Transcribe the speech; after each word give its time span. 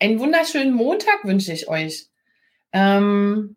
Einen 0.00 0.20
wunderschönen 0.20 0.72
Montag 0.72 1.24
wünsche 1.24 1.52
ich 1.52 1.68
euch. 1.68 2.06
Ähm, 2.72 3.56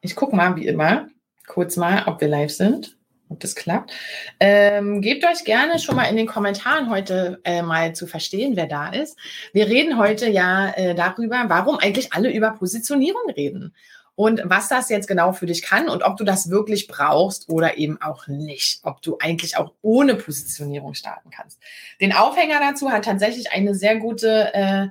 ich 0.00 0.14
gucke 0.14 0.36
mal, 0.36 0.54
wie 0.54 0.68
immer, 0.68 1.08
kurz 1.48 1.76
mal, 1.76 2.04
ob 2.06 2.20
wir 2.20 2.28
live 2.28 2.52
sind, 2.52 2.96
ob 3.28 3.40
das 3.40 3.56
klappt. 3.56 3.92
Ähm, 4.38 5.00
gebt 5.00 5.24
euch 5.24 5.44
gerne 5.44 5.80
schon 5.80 5.96
mal 5.96 6.04
in 6.04 6.16
den 6.16 6.28
Kommentaren 6.28 6.90
heute 6.90 7.40
äh, 7.42 7.62
mal 7.62 7.92
zu 7.92 8.06
verstehen, 8.06 8.54
wer 8.54 8.68
da 8.68 8.90
ist. 8.90 9.18
Wir 9.52 9.66
reden 9.66 9.98
heute 9.98 10.28
ja 10.28 10.70
äh, 10.76 10.94
darüber, 10.94 11.46
warum 11.48 11.78
eigentlich 11.78 12.12
alle 12.12 12.32
über 12.32 12.52
Positionierung 12.52 13.28
reden 13.36 13.74
und 14.14 14.42
was 14.44 14.68
das 14.68 14.90
jetzt 14.90 15.08
genau 15.08 15.32
für 15.32 15.46
dich 15.46 15.62
kann 15.62 15.88
und 15.88 16.04
ob 16.04 16.16
du 16.16 16.22
das 16.22 16.50
wirklich 16.50 16.86
brauchst 16.86 17.48
oder 17.48 17.78
eben 17.78 18.00
auch 18.00 18.28
nicht. 18.28 18.78
Ob 18.84 19.02
du 19.02 19.18
eigentlich 19.18 19.56
auch 19.56 19.72
ohne 19.82 20.14
Positionierung 20.14 20.94
starten 20.94 21.30
kannst. 21.30 21.58
Den 22.00 22.12
Aufhänger 22.12 22.60
dazu 22.60 22.92
hat 22.92 23.06
tatsächlich 23.06 23.50
eine 23.50 23.74
sehr 23.74 23.96
gute 23.96 24.54
äh, 24.54 24.88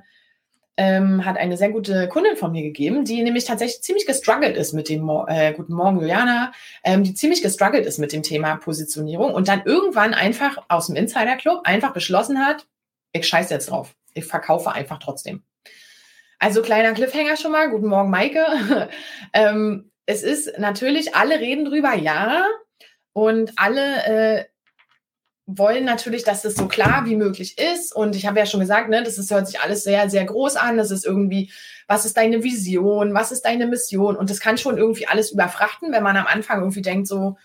ähm, 0.80 1.26
hat 1.26 1.36
eine 1.36 1.58
sehr 1.58 1.68
gute 1.68 2.08
Kundin 2.08 2.38
von 2.38 2.52
mir 2.52 2.62
gegeben, 2.62 3.04
die 3.04 3.22
nämlich 3.22 3.44
tatsächlich 3.44 3.82
ziemlich 3.82 4.06
gestruggelt 4.06 4.56
ist 4.56 4.72
mit 4.72 4.88
dem, 4.88 5.02
Mo 5.02 5.26
äh, 5.28 5.52
guten 5.52 5.74
Morgen 5.74 6.00
Juliana, 6.00 6.52
ähm, 6.82 7.04
die 7.04 7.12
ziemlich 7.12 7.42
gestruggelt 7.42 7.84
ist 7.84 7.98
mit 7.98 8.14
dem 8.14 8.22
Thema 8.22 8.56
Positionierung 8.56 9.34
und 9.34 9.46
dann 9.46 9.60
irgendwann 9.66 10.14
einfach 10.14 10.56
aus 10.68 10.86
dem 10.86 10.96
Insider 10.96 11.36
Club 11.36 11.60
einfach 11.64 11.92
beschlossen 11.92 12.38
hat, 12.38 12.66
ich 13.12 13.28
scheiße 13.28 13.52
jetzt 13.52 13.68
drauf. 13.68 13.94
Ich 14.14 14.24
verkaufe 14.24 14.72
einfach 14.72 14.98
trotzdem. 14.98 15.42
Also 16.38 16.62
kleiner 16.62 16.92
Cliffhanger 16.92 17.36
schon 17.36 17.52
mal. 17.52 17.68
Guten 17.68 17.88
Morgen, 17.88 18.08
Maike. 18.08 18.88
ähm, 19.34 19.90
es 20.06 20.22
ist 20.22 20.58
natürlich, 20.58 21.14
alle 21.14 21.40
reden 21.40 21.66
drüber, 21.66 21.94
ja. 21.94 22.46
Und 23.12 23.52
alle 23.56 24.04
äh, 24.06 24.44
wollen 25.58 25.84
natürlich, 25.84 26.24
dass 26.24 26.42
das 26.42 26.54
so 26.54 26.68
klar 26.68 27.06
wie 27.06 27.16
möglich 27.16 27.58
ist. 27.58 27.94
Und 27.94 28.16
ich 28.16 28.26
habe 28.26 28.38
ja 28.38 28.46
schon 28.46 28.60
gesagt, 28.60 28.88
ne, 28.88 29.02
das 29.02 29.18
ist, 29.18 29.30
hört 29.30 29.46
sich 29.46 29.60
alles 29.60 29.82
sehr, 29.82 30.08
sehr 30.10 30.24
groß 30.24 30.56
an. 30.56 30.76
Das 30.76 30.90
ist 30.90 31.04
irgendwie, 31.04 31.50
was 31.86 32.04
ist 32.04 32.16
deine 32.16 32.42
Vision? 32.42 33.14
Was 33.14 33.32
ist 33.32 33.42
deine 33.42 33.66
Mission? 33.66 34.16
Und 34.16 34.30
das 34.30 34.40
kann 34.40 34.58
schon 34.58 34.78
irgendwie 34.78 35.06
alles 35.06 35.32
überfrachten, 35.32 35.92
wenn 35.92 36.02
man 36.02 36.16
am 36.16 36.26
Anfang 36.26 36.60
irgendwie 36.60 36.82
denkt 36.82 37.06
so, 37.06 37.36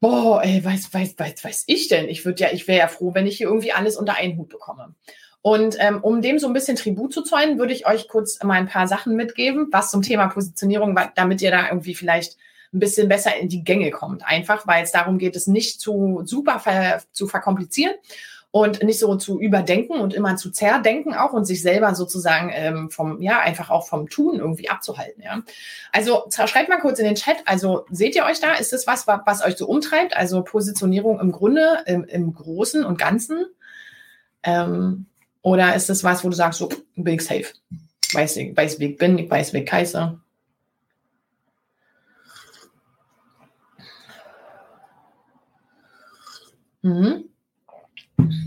boah, 0.00 0.42
ey, 0.42 0.64
weiß, 0.64 0.92
weiß, 0.92 1.14
weiß, 1.18 1.44
weiß 1.44 1.64
ich 1.66 1.88
denn? 1.88 2.08
Ich 2.08 2.24
würde 2.24 2.42
ja, 2.42 2.48
ich 2.52 2.68
wäre 2.68 2.78
ja 2.78 2.88
froh, 2.88 3.14
wenn 3.14 3.26
ich 3.26 3.38
hier 3.38 3.48
irgendwie 3.48 3.72
alles 3.72 3.96
unter 3.96 4.16
einen 4.16 4.36
Hut 4.36 4.48
bekomme. 4.48 4.94
Und 5.42 5.76
ähm, 5.78 6.02
um 6.02 6.22
dem 6.22 6.38
so 6.38 6.48
ein 6.48 6.52
bisschen 6.52 6.76
Tribut 6.76 7.12
zu 7.12 7.22
zollen, 7.22 7.58
würde 7.58 7.72
ich 7.72 7.86
euch 7.86 8.08
kurz 8.08 8.42
mal 8.42 8.54
ein 8.54 8.66
paar 8.66 8.88
Sachen 8.88 9.14
mitgeben, 9.14 9.68
was 9.70 9.90
zum 9.90 10.02
Thema 10.02 10.26
Positionierung, 10.26 10.98
damit 11.14 11.40
ihr 11.40 11.50
da 11.50 11.68
irgendwie 11.68 11.94
vielleicht 11.94 12.36
ein 12.72 12.78
bisschen 12.78 13.08
besser 13.08 13.36
in 13.36 13.48
die 13.48 13.64
Gänge 13.64 13.90
kommt. 13.90 14.26
Einfach, 14.26 14.66
weil 14.66 14.84
es 14.84 14.92
darum 14.92 15.18
geht, 15.18 15.36
es 15.36 15.46
nicht 15.46 15.80
zu 15.80 16.22
super 16.24 16.58
ver, 16.58 17.02
zu 17.12 17.26
verkomplizieren 17.26 17.94
und 18.50 18.82
nicht 18.82 18.98
so 18.98 19.16
zu 19.16 19.38
überdenken 19.38 20.00
und 20.00 20.14
immer 20.14 20.36
zu 20.36 20.50
zerdenken 20.50 21.14
auch 21.14 21.34
und 21.34 21.44
sich 21.44 21.60
selber 21.60 21.94
sozusagen 21.94 22.50
ähm, 22.54 22.90
vom, 22.90 23.20
ja, 23.20 23.40
einfach 23.40 23.68
auch 23.68 23.86
vom 23.86 24.08
Tun 24.08 24.38
irgendwie 24.38 24.70
abzuhalten, 24.70 25.22
ja. 25.22 25.42
Also 25.92 26.24
schreibt 26.30 26.70
mal 26.70 26.80
kurz 26.80 26.98
in 26.98 27.04
den 27.04 27.16
Chat, 27.16 27.36
also 27.44 27.84
seht 27.90 28.16
ihr 28.16 28.24
euch 28.24 28.40
da? 28.40 28.54
Ist 28.54 28.72
das 28.72 28.86
was, 28.86 29.06
was 29.06 29.44
euch 29.44 29.56
so 29.56 29.66
umtreibt? 29.66 30.16
Also 30.16 30.42
Positionierung 30.42 31.20
im 31.20 31.32
Grunde, 31.32 31.82
im, 31.84 32.04
im 32.04 32.32
Großen 32.32 32.82
und 32.84 32.98
Ganzen? 32.98 33.44
Ähm, 34.42 35.04
oder 35.42 35.74
ist 35.74 35.90
das 35.90 36.02
was, 36.02 36.24
wo 36.24 36.30
du 36.30 36.34
sagst, 36.34 36.58
so, 36.58 36.70
ich 36.94 37.20
safe? 37.20 37.52
Weiß 38.12 38.36
ich, 38.38 38.56
weiß, 38.56 38.80
wie 38.80 38.92
ich 38.92 38.96
bin, 38.96 39.18
ich 39.18 39.30
weiß, 39.30 39.52
wie 39.52 39.58
ich 39.58 39.70
heiße. 39.70 40.18
Mhm. 46.86 47.24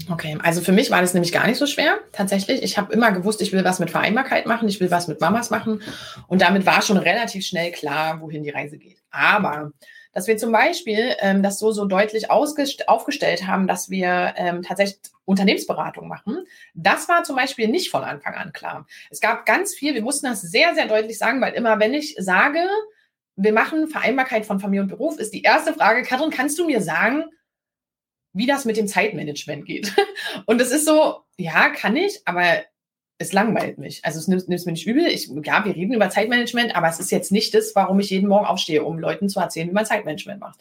Okay, 0.10 0.38
also 0.42 0.62
für 0.62 0.72
mich 0.72 0.90
war 0.90 1.02
das 1.02 1.14
nämlich 1.14 1.32
gar 1.32 1.46
nicht 1.46 1.58
so 1.58 1.68
schwer, 1.68 2.00
tatsächlich. 2.12 2.64
Ich 2.64 2.78
habe 2.78 2.94
immer 2.94 3.12
gewusst, 3.12 3.42
ich 3.42 3.52
will 3.52 3.64
was 3.64 3.80
mit 3.80 3.92
Vereinbarkeit 3.92 4.46
machen, 4.46 4.68
ich 4.68 4.80
will 4.80 4.90
was 4.90 5.08
mit 5.08 5.22
Mamas 5.22 5.50
machen. 5.50 5.82
Und 6.28 6.42
damit 6.42 6.66
war 6.66 6.82
schon 6.82 6.98
relativ 6.98 7.46
schnell 7.46 7.72
klar, 7.72 8.22
wohin 8.22 8.44
die 8.44 8.50
Reise 8.50 8.78
geht. 8.78 8.98
Aber 9.12 9.72
dass 10.14 10.26
wir 10.28 10.38
zum 10.38 10.52
Beispiel 10.52 11.16
ähm, 11.20 11.44
das 11.44 11.60
so, 11.60 11.72
so 11.72 11.86
deutlich 11.86 12.32
aufgestellt 12.32 13.46
haben, 13.46 13.68
dass 13.68 13.90
wir 13.90 14.34
ähm, 14.38 14.64
tatsächlich 14.64 15.00
Unternehmensberatung 15.26 16.08
machen, 16.08 16.46
das 16.74 17.08
war 17.08 17.24
zum 17.24 17.36
Beispiel 17.36 17.68
nicht 17.68 17.92
von 17.92 18.04
Anfang 18.04 18.34
an 18.34 18.54
klar. 18.54 18.88
Es 19.12 19.20
gab 19.20 19.46
ganz 19.46 19.76
viel, 19.76 19.94
wir 19.94 20.02
mussten 20.02 20.26
das 20.26 20.42
sehr, 20.42 20.74
sehr 20.74 20.88
deutlich 20.88 21.20
sagen, 21.20 21.42
weil 21.42 21.54
immer, 21.54 21.80
wenn 21.80 21.94
ich 21.94 22.16
sage, 22.18 22.62
wir 23.36 23.54
machen 23.54 23.88
Vereinbarkeit 23.88 24.46
von 24.46 24.60
Familie 24.60 24.82
und 24.82 24.90
Beruf, 24.90 25.20
ist 25.20 25.34
die 25.34 25.44
erste 25.44 25.74
Frage, 25.74 26.02
Katrin, 26.04 26.32
kannst 26.32 26.58
du 26.58 26.66
mir 26.66 26.82
sagen, 26.82 27.26
wie 28.34 28.46
das 28.46 28.66
mit 28.66 28.78
dem 28.78 28.88
Zeitmanagement 28.88 29.66
geht. 29.66 29.94
Und 30.46 30.62
es 30.62 30.72
ist 30.72 30.86
so, 30.86 31.22
ja, 31.38 31.70
kann 31.70 31.96
ich, 31.96 32.22
aber 32.26 32.64
es 33.18 33.34
langweilt 33.34 33.78
mich. 33.78 34.04
Also 34.06 34.18
es 34.18 34.28
nimmt, 34.28 34.48
nimmt 34.48 34.66
mir 34.66 34.72
nicht 34.72 34.88
übel. 34.88 35.06
Ich, 35.08 35.28
ja, 35.44 35.66
wir 35.66 35.76
reden 35.76 35.94
über 35.94 36.10
Zeitmanagement, 36.10 36.76
aber 36.76 36.88
es 36.88 37.00
ist 37.00 37.12
jetzt 37.12 37.32
nicht 37.32 37.54
das, 37.54 37.76
warum 37.76 38.00
ich 38.00 38.10
jeden 38.10 38.30
Morgen 38.30 38.46
aufstehe, 38.46 38.84
um 38.84 38.98
Leuten 38.98 39.28
zu 39.28 39.40
erzählen, 39.40 39.68
wie 39.68 39.74
man 39.74 39.86
Zeitmanagement 39.86 40.40
macht. 40.40 40.60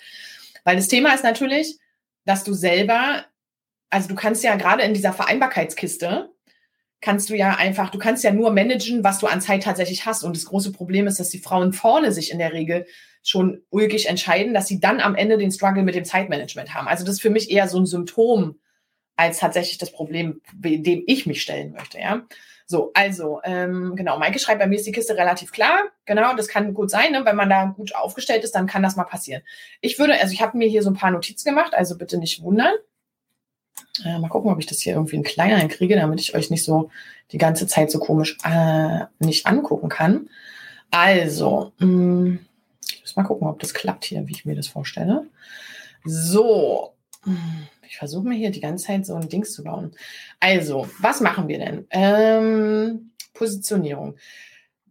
Weil 0.65 0.77
das 0.77 0.89
Thema 0.89 1.15
ist 1.15 1.25
natürlich, 1.25 1.79
dass 2.25 2.45
du 2.45 2.53
selber, 2.53 3.25
also 3.91 4.09
du 4.09 4.17
kannst 4.17 4.43
ja 4.43 4.57
gerade 4.57 4.83
in 4.83 4.93
dieser 4.93 5.13
Vereinbarkeitskiste, 5.13 6.31
kannst 7.01 7.31
du 7.31 7.37
ja 7.37 7.55
einfach, 7.55 7.91
du 7.91 7.99
kannst 7.99 8.25
ja 8.25 8.33
nur 8.33 8.51
managen, 8.51 9.05
was 9.05 9.21
du 9.21 9.29
an 9.29 9.41
Zeit 9.41 9.63
tatsächlich 9.63 10.05
hast. 10.05 10.25
Und 10.25 10.37
das 10.37 10.47
große 10.47 10.73
Problem 10.73 11.07
ist, 11.07 11.21
dass 11.21 11.31
die 11.31 11.39
Frauen 11.39 11.73
vorne 11.73 12.11
sich 12.11 12.33
in 12.33 12.39
der 12.39 12.53
Regel 12.53 12.87
schon 13.23 13.63
ulkig 13.71 14.09
entscheiden, 14.09 14.55
dass 14.55 14.67
sie 14.67 14.81
dann 14.81 15.01
am 15.01 15.15
Ende 15.15 15.39
den 15.39 15.51
Struggle 15.51 15.83
mit 15.83 15.95
dem 15.95 16.05
Zeitmanagement 16.05 16.75
haben. 16.75 16.89
Also 16.89 17.05
das 17.05 17.17
ist 17.17 17.23
für 17.23 17.31
mich 17.31 17.51
eher 17.51 17.69
so 17.69 17.79
ein 17.79 17.87
Symptom 17.87 18.59
als 19.17 19.39
tatsächlich 19.39 19.79
das 19.79 19.91
Problem, 19.91 20.41
dem 20.55 21.03
ich 21.07 21.27
mich 21.27 21.43
stellen 21.43 21.73
möchte, 21.73 21.99
ja. 21.99 22.23
So, 22.71 22.91
also, 22.93 23.41
ähm, 23.45 23.97
genau, 23.97 24.19
Maike 24.19 24.39
schreibt, 24.39 24.61
bei 24.61 24.67
mir 24.67 24.77
ist 24.77 24.87
die 24.87 24.93
Kiste 24.93 25.17
relativ 25.17 25.53
klar. 25.53 25.85
Genau, 26.05 26.37
das 26.37 26.49
kann 26.49 26.75
gut 26.75 26.91
sein, 26.91 27.13
ne? 27.13 27.25
wenn 27.25 27.35
man 27.35 27.49
da 27.49 27.65
gut 27.65 27.95
aufgestellt 27.95 28.45
ist, 28.45 28.55
dann 28.55 28.67
kann 28.67 28.83
das 28.83 28.95
mal 28.95 29.05
passieren. 29.05 29.43
Ich 29.81 29.99
würde, 29.99 30.21
also 30.21 30.35
ich 30.35 30.43
habe 30.43 30.59
mir 30.59 30.69
hier 30.69 30.83
so 30.83 30.91
ein 30.91 30.97
paar 30.97 31.11
Notizen 31.11 31.49
gemacht, 31.49 31.73
also 31.73 31.97
bitte 31.97 32.19
nicht 32.19 32.43
wundern. 32.43 32.75
Äh, 34.05 34.19
mal 34.19 34.29
gucken, 34.29 34.51
ob 34.53 34.59
ich 34.59 34.67
das 34.67 34.81
hier 34.81 34.93
irgendwie 34.95 35.17
in 35.17 35.23
kleiner 35.23 35.67
kriege, 35.69 35.97
damit 35.97 36.21
ich 36.21 36.35
euch 36.35 36.51
nicht 36.51 36.63
so 36.63 36.91
die 37.33 37.39
ganze 37.39 37.67
Zeit 37.67 37.91
so 37.91 37.99
komisch 37.99 38.37
äh, 38.45 39.07
nicht 39.19 39.47
angucken 39.47 39.89
kann. 39.89 40.29
Also, 40.91 41.73
mh, 41.79 41.87
mm, 41.87 42.39
muss 43.09 43.17
mal 43.17 43.25
gucken, 43.25 43.49
ob 43.49 43.61
das 43.61 43.75
klappt 43.75 44.05
hier, 44.05 44.27
wie 44.27 44.33
ich 44.33 44.45
mir 44.45 44.55
das 44.55 44.69
vorstelle. 44.69 45.27
So, 46.05 46.95
ich 47.89 47.97
versuche 47.97 48.29
mir 48.29 48.37
hier 48.37 48.51
die 48.51 48.61
ganze 48.61 48.87
Zeit 48.87 49.07
so 49.07 49.15
ein 49.15 49.29
Dings 49.29 49.53
zu 49.53 49.65
bauen. 49.65 49.93
Also, 50.41 50.89
was 51.01 51.21
machen 51.21 51.49
wir 51.49 51.59
denn? 51.59 51.87
Ähm, 51.91 53.11
Positionierung. 53.35 54.17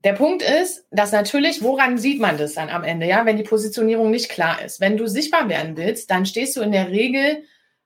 Der 0.04 0.14
Punkt 0.14 0.42
ist, 0.42 0.86
dass 0.92 1.12
natürlich, 1.12 1.62
woran 1.64 1.98
sieht 1.98 2.20
man 2.20 2.38
das 2.38 2.54
dann 2.54 2.70
am 2.70 2.84
Ende, 2.84 3.08
ja, 3.08 3.26
wenn 3.26 3.38
die 3.38 3.44
Positionierung 3.44 4.12
nicht 4.12 4.30
klar 4.30 4.62
ist? 4.64 4.80
Wenn 4.80 4.98
du 4.98 5.08
sichtbar 5.08 5.50
werden 5.50 5.76
willst, 5.76 6.10
dann 6.12 6.26
stehst 6.26 6.56
du 6.56 6.62
in 6.62 6.72
der 6.72 6.90
Regel, 6.90 7.44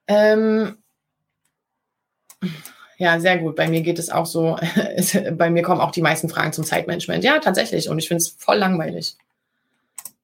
ähm, 0.07 0.77
ja, 2.97 3.19
sehr 3.19 3.39
gut. 3.39 3.55
Bei 3.55 3.67
mir 3.67 3.81
geht 3.81 3.97
es 3.97 4.11
auch 4.11 4.25
so, 4.25 4.57
bei 5.33 5.49
mir 5.49 5.63
kommen 5.63 5.81
auch 5.81 5.91
die 5.91 6.03
meisten 6.03 6.29
Fragen 6.29 6.53
zum 6.53 6.63
Zeitmanagement. 6.63 7.23
Ja, 7.23 7.39
tatsächlich. 7.39 7.89
Und 7.89 7.97
ich 7.97 8.07
finde 8.07 8.21
es 8.21 8.29
voll 8.29 8.57
langweilig. 8.57 9.15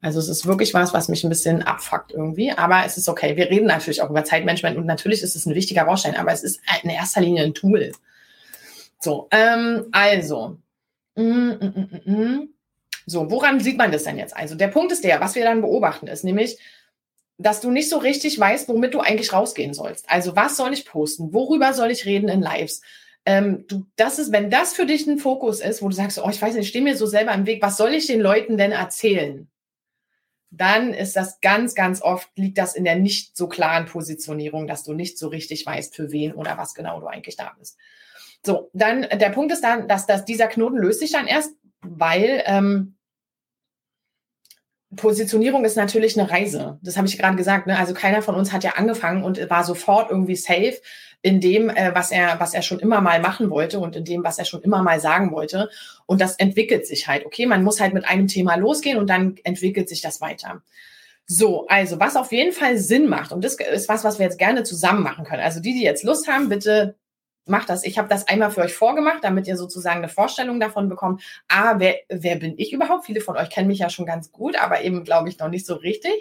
Also 0.08 0.20
es 0.22 0.30
ist 0.30 0.46
wirklich 0.46 0.74
was, 0.74 0.94
was 0.94 1.10
mich 1.10 1.26
ein 1.26 1.30
bisschen 1.30 1.64
abfuckt 1.64 2.14
irgendwie, 2.14 2.50
aber 2.52 2.86
es 2.86 2.98
ist 2.98 3.10
okay. 3.10 3.36
Wir 3.36 3.50
reden 3.50 3.66
natürlich 3.66 4.02
auch 4.02 4.10
über 4.10 4.24
Zeitmanagement 4.24 4.78
und 4.78 4.86
natürlich 4.86 5.22
ist 5.22 5.36
es 5.36 5.46
ein 5.46 5.54
wichtiger 5.54 5.84
Baustein, 5.84 6.16
aber 6.16 6.32
es 6.32 6.44
ist 6.44 6.62
in 6.82 6.90
erster 6.90 7.20
Linie 7.20 7.44
ein 7.44 7.54
Tool. 7.54 7.92
So, 9.02 9.28
ähm, 9.32 9.88
also. 9.92 10.60
Mm, 11.16 11.50
mm, 11.50 12.02
mm, 12.06 12.50
so, 13.06 13.30
woran 13.30 13.60
sieht 13.60 13.78
man 13.78 13.92
das 13.92 14.06
denn 14.06 14.18
jetzt? 14.18 14.34
Also 14.38 14.56
der 14.56 14.70
Punkt 14.70 14.94
ist 14.94 15.04
der, 15.04 15.20
was 15.20 15.36
wir 15.36 15.44
dann 15.44 15.60
beobachten, 15.60 16.08
ist 16.08 16.24
nämlich, 16.24 16.58
dass 17.38 17.60
du 17.60 17.70
nicht 17.70 17.90
so 17.90 17.98
richtig 17.98 18.40
weißt, 18.40 18.70
womit 18.70 18.94
du 18.94 19.02
eigentlich 19.02 19.34
rausgehen 19.34 19.74
sollst. 19.74 20.10
Also 20.10 20.38
was 20.38 20.56
soll 20.56 20.72
ich 20.72 20.86
posten? 20.86 21.34
Worüber 21.34 21.74
soll 21.74 21.92
ich 21.92 22.06
reden 22.06 22.30
in 22.30 22.42
Lives? 22.42 22.80
Ähm, 23.26 23.66
du, 23.68 23.86
das 23.98 24.20
ist, 24.20 24.32
wenn 24.32 24.50
das 24.50 24.72
für 24.72 24.86
dich 24.86 25.06
ein 25.06 25.18
Fokus 25.18 25.60
ist, 25.60 25.82
wo 25.82 25.90
du 25.90 25.96
sagst, 25.96 26.18
oh, 26.18 26.30
ich 26.30 26.42
weiß 26.42 26.54
nicht, 26.54 26.64
ich 26.64 26.70
stehe 26.70 26.84
mir 26.86 26.96
so 26.96 27.08
selber 27.08 27.34
im 27.34 27.46
Weg, 27.46 27.62
was 27.62 27.76
soll 27.76 27.94
ich 27.94 28.08
den 28.08 28.22
Leuten 28.22 28.58
denn 28.58 28.72
erzählen? 28.72 29.50
Dann 30.50 30.94
ist 30.94 31.16
das 31.16 31.40
ganz, 31.42 31.76
ganz 31.76 32.02
oft, 32.02 32.30
liegt 32.36 32.58
das 32.58 32.76
in 32.76 32.84
der 32.84 32.96
nicht 32.96 33.36
so 33.36 33.48
klaren 33.48 33.86
Positionierung, 33.86 34.68
dass 34.68 34.84
du 34.84 34.94
nicht 34.94 35.18
so 35.18 35.28
richtig 35.28 35.66
weißt, 35.66 35.96
für 35.96 36.12
wen 36.12 36.34
oder 36.34 36.58
was 36.58 36.74
genau 36.74 37.00
du 37.00 37.08
eigentlich 37.08 37.36
da 37.36 37.54
bist. 37.58 37.78
So, 38.46 38.70
dann 38.74 39.02
der 39.02 39.30
Punkt 39.30 39.52
ist 39.52 39.64
dann, 39.64 39.88
dass, 39.88 40.06
dass 40.06 40.26
dieser 40.26 40.48
Knoten 40.48 40.78
löst 40.78 41.00
sich 41.00 41.12
dann 41.12 41.28
erst, 41.28 41.52
weil 41.82 42.44
ähm, 42.46 42.97
Positionierung 44.98 45.64
ist 45.64 45.78
natürlich 45.78 46.20
eine 46.20 46.30
Reise. 46.30 46.78
Das 46.82 46.98
habe 46.98 47.08
ich 47.08 47.18
gerade 47.18 47.38
gesagt. 47.38 47.68
Ne? 47.68 47.78
Also 47.78 47.94
keiner 47.94 48.22
von 48.22 48.36
uns 48.36 48.52
hat 48.52 48.66
ja 48.66 48.72
angefangen 48.72 49.24
und 49.24 49.50
war 49.50 49.64
sofort 49.64 50.12
irgendwie 50.12 50.36
safe 50.36 50.76
in 51.22 51.40
dem, 51.40 51.70
äh, 51.70 51.96
was 51.96 52.12
er, 52.12 52.40
was 52.40 52.54
er 52.54 52.62
schon 52.62 52.80
immer 52.80 53.02
mal 53.02 53.22
machen 53.22 53.50
wollte 53.50 53.80
und 53.80 53.96
in 53.96 54.04
dem, 54.04 54.24
was 54.24 54.38
er 54.38 54.46
schon 54.46 54.62
immer 54.62 54.84
mal 54.84 55.00
sagen 55.00 55.32
wollte. 55.32 55.70
Und 56.06 56.22
das 56.22 56.36
entwickelt 56.36 56.86
sich 56.86 57.08
halt. 57.08 57.26
Okay, 57.26 57.46
man 57.46 57.64
muss 57.64 57.80
halt 57.80 57.94
mit 57.94 58.06
einem 58.06 58.28
Thema 58.28 58.56
losgehen 58.56 58.98
und 58.98 59.10
dann 59.10 59.36
entwickelt 59.44 59.90
sich 59.90 60.02
das 60.02 60.22
weiter. 60.22 60.62
So, 61.26 61.68
also 61.68 62.00
was 62.00 62.16
auf 62.16 62.32
jeden 62.32 62.54
Fall 62.54 62.78
Sinn 62.78 63.08
macht, 63.08 63.32
und 63.32 63.44
das 63.44 63.56
ist 63.56 63.90
was, 63.90 64.04
was 64.04 64.20
wir 64.20 64.26
jetzt 64.26 64.40
gerne 64.40 64.64
zusammen 64.64 65.04
machen 65.04 65.26
können. 65.26 65.44
Also 65.44 65.60
die, 65.60 65.74
die 65.74 65.84
jetzt 65.84 66.04
Lust 66.04 66.28
haben, 66.28 66.50
bitte 66.50 66.96
macht 67.50 67.70
das. 67.70 67.84
Ich 67.84 67.98
habe 67.98 68.08
das 68.08 68.28
einmal 68.28 68.52
für 68.52 68.62
euch 68.62 68.74
vorgemacht, 68.74 69.24
damit 69.24 69.48
ihr 69.48 69.58
sozusagen 69.58 69.98
eine 69.98 70.10
Vorstellung 70.10 70.60
davon 70.60 70.90
bekommt. 70.90 71.22
Ah, 71.48 71.76
wer, 71.78 71.96
wer 72.10 72.36
bin 72.38 72.56
ich 72.58 72.74
überhaupt? 72.74 73.06
Viele 73.06 73.22
von 73.22 73.38
euch 73.38 73.50
kennen 73.50 73.68
mich 73.68 73.80
ja 73.80 73.90
schon 73.90 74.06
ganz 74.06 74.32
gut, 74.32 74.56
aber 74.58 74.82
eben, 74.82 75.04
glaube 75.04 75.30
ich, 75.30 75.40
noch 75.40 75.50
nicht 75.50 75.66
so 75.66 75.76
richtig. 75.76 76.14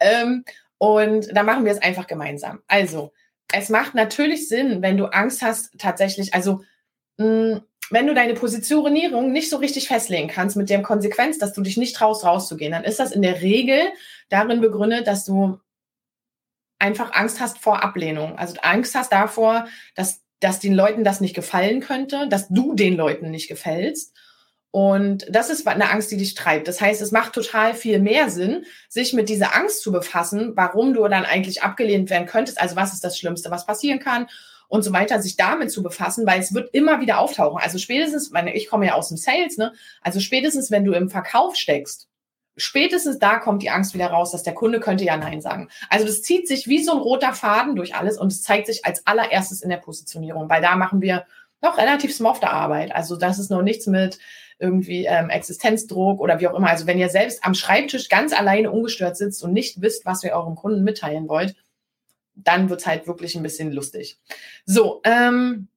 Ähm, 0.00 0.44
und 0.78 1.28
da 1.34 1.42
machen 1.42 1.64
wir 1.64 1.72
es 1.72 1.82
einfach 1.82 2.06
gemeinsam. 2.06 2.60
Also, 2.66 3.12
es 3.52 3.68
macht 3.68 3.94
natürlich 3.94 4.48
Sinn, 4.48 4.82
wenn 4.82 4.96
du 4.96 5.06
Angst 5.06 5.42
hast, 5.42 5.78
tatsächlich, 5.78 6.34
also 6.34 6.62
mh, 7.18 7.26
hm, 7.26 7.60
wenn 7.90 8.06
du 8.06 8.14
deine 8.14 8.32
Positionierung 8.32 9.32
nicht 9.32 9.50
so 9.50 9.58
richtig 9.58 9.88
festlegen 9.88 10.28
kannst, 10.28 10.56
mit 10.56 10.70
der 10.70 10.80
Konsequenz, 10.80 11.38
dass 11.38 11.52
du 11.52 11.60
dich 11.60 11.76
nicht 11.76 11.94
traust, 11.94 12.24
rauszugehen, 12.24 12.72
dann 12.72 12.84
ist 12.84 12.98
das 12.98 13.12
in 13.12 13.20
der 13.20 13.42
Regel 13.42 13.80
darin 14.30 14.62
begründet, 14.62 15.06
dass 15.06 15.26
du 15.26 15.60
einfach 16.78 17.12
Angst 17.12 17.38
hast 17.38 17.58
vor 17.58 17.84
Ablehnung. 17.84 18.38
Also 18.38 18.56
Angst 18.62 18.94
hast 18.94 19.12
davor, 19.12 19.68
dass 19.94 20.21
dass 20.42 20.58
den 20.58 20.74
Leuten 20.74 21.04
das 21.04 21.20
nicht 21.20 21.34
gefallen 21.34 21.80
könnte, 21.80 22.28
dass 22.28 22.48
du 22.48 22.74
den 22.74 22.96
Leuten 22.96 23.30
nicht 23.30 23.48
gefällst. 23.48 24.12
Und 24.72 25.26
das 25.28 25.50
ist 25.50 25.66
eine 25.68 25.90
Angst, 25.90 26.10
die 26.10 26.16
dich 26.16 26.34
treibt. 26.34 26.66
Das 26.66 26.80
heißt, 26.80 27.02
es 27.02 27.12
macht 27.12 27.34
total 27.34 27.74
viel 27.74 28.00
mehr 28.00 28.30
Sinn, 28.30 28.64
sich 28.88 29.12
mit 29.12 29.28
dieser 29.28 29.54
Angst 29.54 29.82
zu 29.82 29.92
befassen, 29.92 30.52
warum 30.56 30.94
du 30.94 31.06
dann 31.08 31.26
eigentlich 31.26 31.62
abgelehnt 31.62 32.10
werden 32.10 32.26
könntest. 32.26 32.60
Also 32.60 32.74
was 32.74 32.94
ist 32.94 33.04
das 33.04 33.18
Schlimmste, 33.18 33.50
was 33.50 33.66
passieren 33.66 33.98
kann 33.98 34.26
und 34.68 34.82
so 34.82 34.92
weiter, 34.94 35.20
sich 35.20 35.36
damit 35.36 35.70
zu 35.70 35.82
befassen, 35.82 36.26
weil 36.26 36.40
es 36.40 36.54
wird 36.54 36.74
immer 36.74 37.00
wieder 37.00 37.18
auftauchen. 37.18 37.60
Also 37.62 37.76
spätestens, 37.76 38.30
meine, 38.30 38.54
ich 38.54 38.68
komme 38.68 38.86
ja 38.86 38.94
aus 38.94 39.08
dem 39.08 39.18
Sales, 39.18 39.58
ne? 39.58 39.74
Also 40.00 40.18
spätestens, 40.18 40.70
wenn 40.70 40.86
du 40.86 40.94
im 40.94 41.10
Verkauf 41.10 41.54
steckst, 41.54 42.08
spätestens 42.56 43.18
da 43.18 43.38
kommt 43.38 43.62
die 43.62 43.70
Angst 43.70 43.94
wieder 43.94 44.08
raus, 44.08 44.32
dass 44.32 44.42
der 44.42 44.54
Kunde 44.54 44.80
könnte 44.80 45.04
ja 45.04 45.16
Nein 45.16 45.40
sagen. 45.40 45.68
Also 45.88 46.06
das 46.06 46.22
zieht 46.22 46.46
sich 46.48 46.66
wie 46.68 46.82
so 46.82 46.92
ein 46.92 46.98
roter 46.98 47.32
Faden 47.32 47.76
durch 47.76 47.94
alles 47.94 48.18
und 48.18 48.32
es 48.32 48.42
zeigt 48.42 48.66
sich 48.66 48.84
als 48.84 49.06
allererstes 49.06 49.62
in 49.62 49.70
der 49.70 49.78
Positionierung, 49.78 50.48
weil 50.48 50.62
da 50.62 50.76
machen 50.76 51.00
wir 51.00 51.24
noch 51.62 51.78
relativ 51.78 52.14
smofte 52.14 52.50
Arbeit. 52.50 52.94
Also 52.94 53.16
das 53.16 53.38
ist 53.38 53.50
noch 53.50 53.62
nichts 53.62 53.86
mit 53.86 54.18
irgendwie 54.58 55.06
ähm, 55.06 55.30
Existenzdruck 55.30 56.20
oder 56.20 56.40
wie 56.40 56.48
auch 56.48 56.54
immer. 56.54 56.68
Also 56.68 56.86
wenn 56.86 56.98
ihr 56.98 57.08
selbst 57.08 57.44
am 57.44 57.54
Schreibtisch 57.54 58.08
ganz 58.08 58.32
alleine 58.32 58.70
ungestört 58.70 59.16
sitzt 59.16 59.42
und 59.42 59.52
nicht 59.52 59.80
wisst, 59.80 60.06
was 60.06 60.22
ihr 60.22 60.32
eurem 60.32 60.54
Kunden 60.54 60.84
mitteilen 60.84 61.28
wollt, 61.28 61.56
dann 62.34 62.70
wird's 62.70 62.86
halt 62.86 63.06
wirklich 63.06 63.34
ein 63.34 63.42
bisschen 63.42 63.72
lustig. 63.72 64.18
So, 64.64 65.00
ähm, 65.04 65.68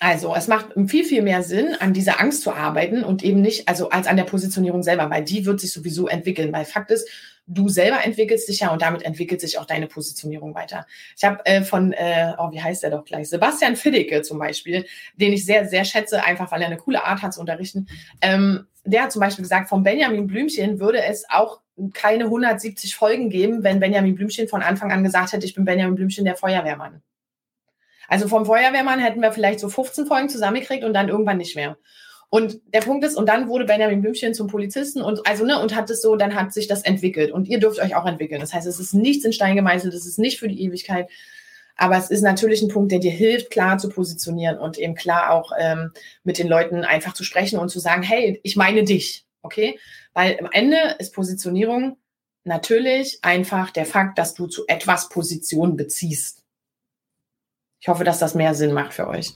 also 0.00 0.34
es 0.34 0.46
macht 0.46 0.68
viel, 0.86 1.04
viel 1.04 1.22
mehr 1.22 1.42
Sinn, 1.42 1.74
an 1.80 1.92
dieser 1.92 2.20
Angst 2.20 2.42
zu 2.42 2.52
arbeiten 2.52 3.02
und 3.04 3.24
eben 3.24 3.40
nicht, 3.40 3.68
also 3.68 3.90
als 3.90 4.06
an 4.06 4.16
der 4.16 4.24
Positionierung 4.24 4.82
selber, 4.82 5.10
weil 5.10 5.24
die 5.24 5.44
wird 5.44 5.60
sich 5.60 5.72
sowieso 5.72 6.08
entwickeln. 6.08 6.52
Weil 6.52 6.64
Fakt 6.64 6.90
ist, 6.90 7.08
du 7.46 7.68
selber 7.68 8.04
entwickelst 8.04 8.48
dich 8.48 8.60
ja 8.60 8.72
und 8.72 8.82
damit 8.82 9.02
entwickelt 9.02 9.40
sich 9.40 9.58
auch 9.58 9.64
deine 9.64 9.86
Positionierung 9.86 10.54
weiter. 10.54 10.86
Ich 11.16 11.24
habe 11.24 11.44
äh, 11.46 11.62
von, 11.62 11.92
äh, 11.92 12.32
oh, 12.38 12.52
wie 12.52 12.62
heißt 12.62 12.82
der 12.82 12.90
doch 12.90 13.04
gleich, 13.04 13.28
Sebastian 13.28 13.74
Fiddicke 13.74 14.22
zum 14.22 14.38
Beispiel, 14.38 14.86
den 15.16 15.32
ich 15.32 15.44
sehr, 15.44 15.66
sehr 15.66 15.84
schätze, 15.84 16.22
einfach 16.22 16.52
weil 16.52 16.60
er 16.60 16.68
eine 16.68 16.76
coole 16.76 17.04
Art 17.04 17.22
hat 17.22 17.32
zu 17.34 17.40
unterrichten. 17.40 17.88
Ähm, 18.20 18.66
der 18.84 19.02
hat 19.02 19.12
zum 19.12 19.20
Beispiel 19.20 19.42
gesagt, 19.42 19.68
von 19.68 19.82
Benjamin 19.82 20.26
Blümchen 20.26 20.78
würde 20.78 21.02
es 21.02 21.28
auch 21.28 21.60
keine 21.92 22.24
170 22.24 22.94
Folgen 22.94 23.30
geben, 23.30 23.62
wenn 23.62 23.80
Benjamin 23.80 24.14
Blümchen 24.14 24.48
von 24.48 24.62
Anfang 24.62 24.92
an 24.92 25.04
gesagt 25.04 25.32
hätte, 25.32 25.46
ich 25.46 25.54
bin 25.54 25.64
Benjamin 25.64 25.94
Blümchen, 25.94 26.24
der 26.24 26.36
Feuerwehrmann. 26.36 27.02
Also 28.08 28.26
vom 28.26 28.46
Feuerwehrmann 28.46 28.98
hätten 28.98 29.20
wir 29.20 29.32
vielleicht 29.32 29.60
so 29.60 29.68
15 29.68 30.06
Folgen 30.06 30.28
zusammengekriegt 30.28 30.82
und 30.82 30.94
dann 30.94 31.08
irgendwann 31.08 31.36
nicht 31.36 31.54
mehr. 31.54 31.76
Und 32.30 32.60
der 32.74 32.80
Punkt 32.80 33.04
ist, 33.04 33.16
und 33.16 33.26
dann 33.26 33.48
wurde 33.48 33.64
Benjamin 33.64 34.02
Blümchen 34.02 34.34
zum 34.34 34.48
Polizisten 34.48 35.00
und 35.00 35.26
also, 35.26 35.44
ne, 35.44 35.60
und 35.60 35.74
hat 35.74 35.88
es 35.88 36.02
so, 36.02 36.16
dann 36.16 36.34
hat 36.34 36.52
sich 36.52 36.66
das 36.66 36.82
entwickelt. 36.82 37.30
Und 37.30 37.48
ihr 37.48 37.58
dürft 37.58 37.80
euch 37.80 37.94
auch 37.94 38.04
entwickeln. 38.04 38.40
Das 38.40 38.52
heißt, 38.52 38.66
es 38.66 38.80
ist 38.80 38.92
nichts 38.92 39.24
in 39.24 39.32
Stein 39.32 39.56
gemeißelt, 39.56 39.94
es 39.94 40.06
ist 40.06 40.18
nicht 40.18 40.38
für 40.38 40.48
die 40.48 40.62
Ewigkeit. 40.62 41.08
Aber 41.76 41.96
es 41.96 42.10
ist 42.10 42.22
natürlich 42.22 42.60
ein 42.60 42.68
Punkt, 42.68 42.92
der 42.92 42.98
dir 42.98 43.12
hilft, 43.12 43.50
klar 43.50 43.78
zu 43.78 43.88
positionieren 43.88 44.58
und 44.58 44.78
eben 44.78 44.94
klar 44.94 45.32
auch 45.32 45.52
ähm, 45.58 45.92
mit 46.24 46.38
den 46.38 46.48
Leuten 46.48 46.84
einfach 46.84 47.14
zu 47.14 47.24
sprechen 47.24 47.58
und 47.58 47.68
zu 47.68 47.78
sagen, 47.78 48.02
hey, 48.02 48.40
ich 48.42 48.56
meine 48.56 48.84
dich, 48.84 49.24
okay? 49.42 49.78
Weil 50.12 50.38
am 50.40 50.50
Ende 50.52 50.76
ist 50.98 51.14
Positionierung 51.14 51.96
natürlich 52.44 53.20
einfach 53.22 53.70
der 53.70 53.86
Fakt, 53.86 54.18
dass 54.18 54.34
du 54.34 54.48
zu 54.48 54.64
etwas 54.66 55.08
Position 55.08 55.76
beziehst. 55.76 56.37
Ich 57.80 57.88
hoffe, 57.88 58.04
dass 58.04 58.18
das 58.18 58.34
mehr 58.34 58.54
Sinn 58.54 58.72
macht 58.72 58.94
für 58.94 59.08
euch. 59.08 59.34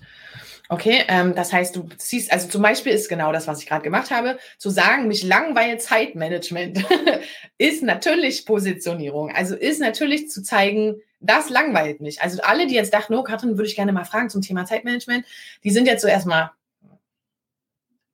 Okay, 0.69 1.05
ähm, 1.09 1.35
das 1.35 1.53
heißt, 1.53 1.77
du 1.77 1.87
ziehst, 1.99 2.33
also 2.33 2.49
zum 2.49 2.62
Beispiel 2.62 2.93
ist 2.93 3.09
genau 3.09 3.31
das, 3.31 3.47
was 3.47 3.61
ich 3.61 3.67
gerade 3.67 3.83
gemacht 3.83 4.11
habe, 4.11 4.39
zu 4.56 4.71
sagen, 4.71 5.06
mich 5.06 5.23
langweilt 5.23 5.83
Zeitmanagement, 5.83 6.83
ist 7.59 7.83
natürlich 7.83 8.47
Positionierung. 8.47 9.31
Also 9.31 9.55
ist 9.55 9.81
natürlich 9.81 10.31
zu 10.31 10.43
zeigen, 10.43 10.97
das 11.21 11.50
langweilt 11.50 12.00
mich. 12.00 12.23
Also 12.23 12.41
alle, 12.43 12.67
die 12.67 12.75
jetzt 12.75 12.94
dachten, 12.94 13.15
oh, 13.15 13.23
Katrin, 13.23 13.59
würde 13.59 13.69
ich 13.69 13.77
gerne 13.77 13.93
mal 13.93 14.05
fragen 14.05 14.31
zum 14.31 14.41
Thema 14.41 14.65
Zeitmanagement, 14.65 15.27
die 15.62 15.71
sind 15.71 15.87
jetzt 15.87 16.03
so 16.03 16.09
erstmal 16.09 16.50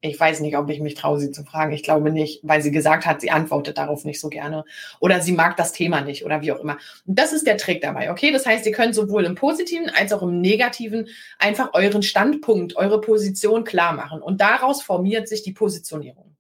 ich 0.00 0.18
weiß 0.18 0.40
nicht, 0.40 0.56
ob 0.56 0.70
ich 0.70 0.80
mich 0.80 0.94
traue, 0.94 1.18
sie 1.18 1.32
zu 1.32 1.44
fragen. 1.44 1.72
Ich 1.72 1.82
glaube 1.82 2.12
nicht, 2.12 2.40
weil 2.44 2.62
sie 2.62 2.70
gesagt 2.70 3.04
hat, 3.04 3.20
sie 3.20 3.30
antwortet 3.30 3.78
darauf 3.78 4.04
nicht 4.04 4.20
so 4.20 4.28
gerne. 4.28 4.64
Oder 5.00 5.20
sie 5.20 5.32
mag 5.32 5.56
das 5.56 5.72
Thema 5.72 6.02
nicht 6.02 6.24
oder 6.24 6.40
wie 6.40 6.52
auch 6.52 6.60
immer. 6.60 6.78
Das 7.04 7.32
ist 7.32 7.46
der 7.46 7.56
Trick 7.56 7.80
dabei, 7.80 8.12
okay? 8.12 8.30
Das 8.30 8.46
heißt, 8.46 8.64
ihr 8.66 8.72
könnt 8.72 8.94
sowohl 8.94 9.24
im 9.24 9.34
Positiven 9.34 9.90
als 9.90 10.12
auch 10.12 10.22
im 10.22 10.40
Negativen 10.40 11.08
einfach 11.38 11.70
euren 11.74 12.02
Standpunkt, 12.02 12.76
eure 12.76 13.00
Position 13.00 13.64
klar 13.64 13.92
machen. 13.92 14.22
Und 14.22 14.40
daraus 14.40 14.82
formiert 14.82 15.26
sich 15.28 15.42
die 15.42 15.52
Positionierung. 15.52 16.36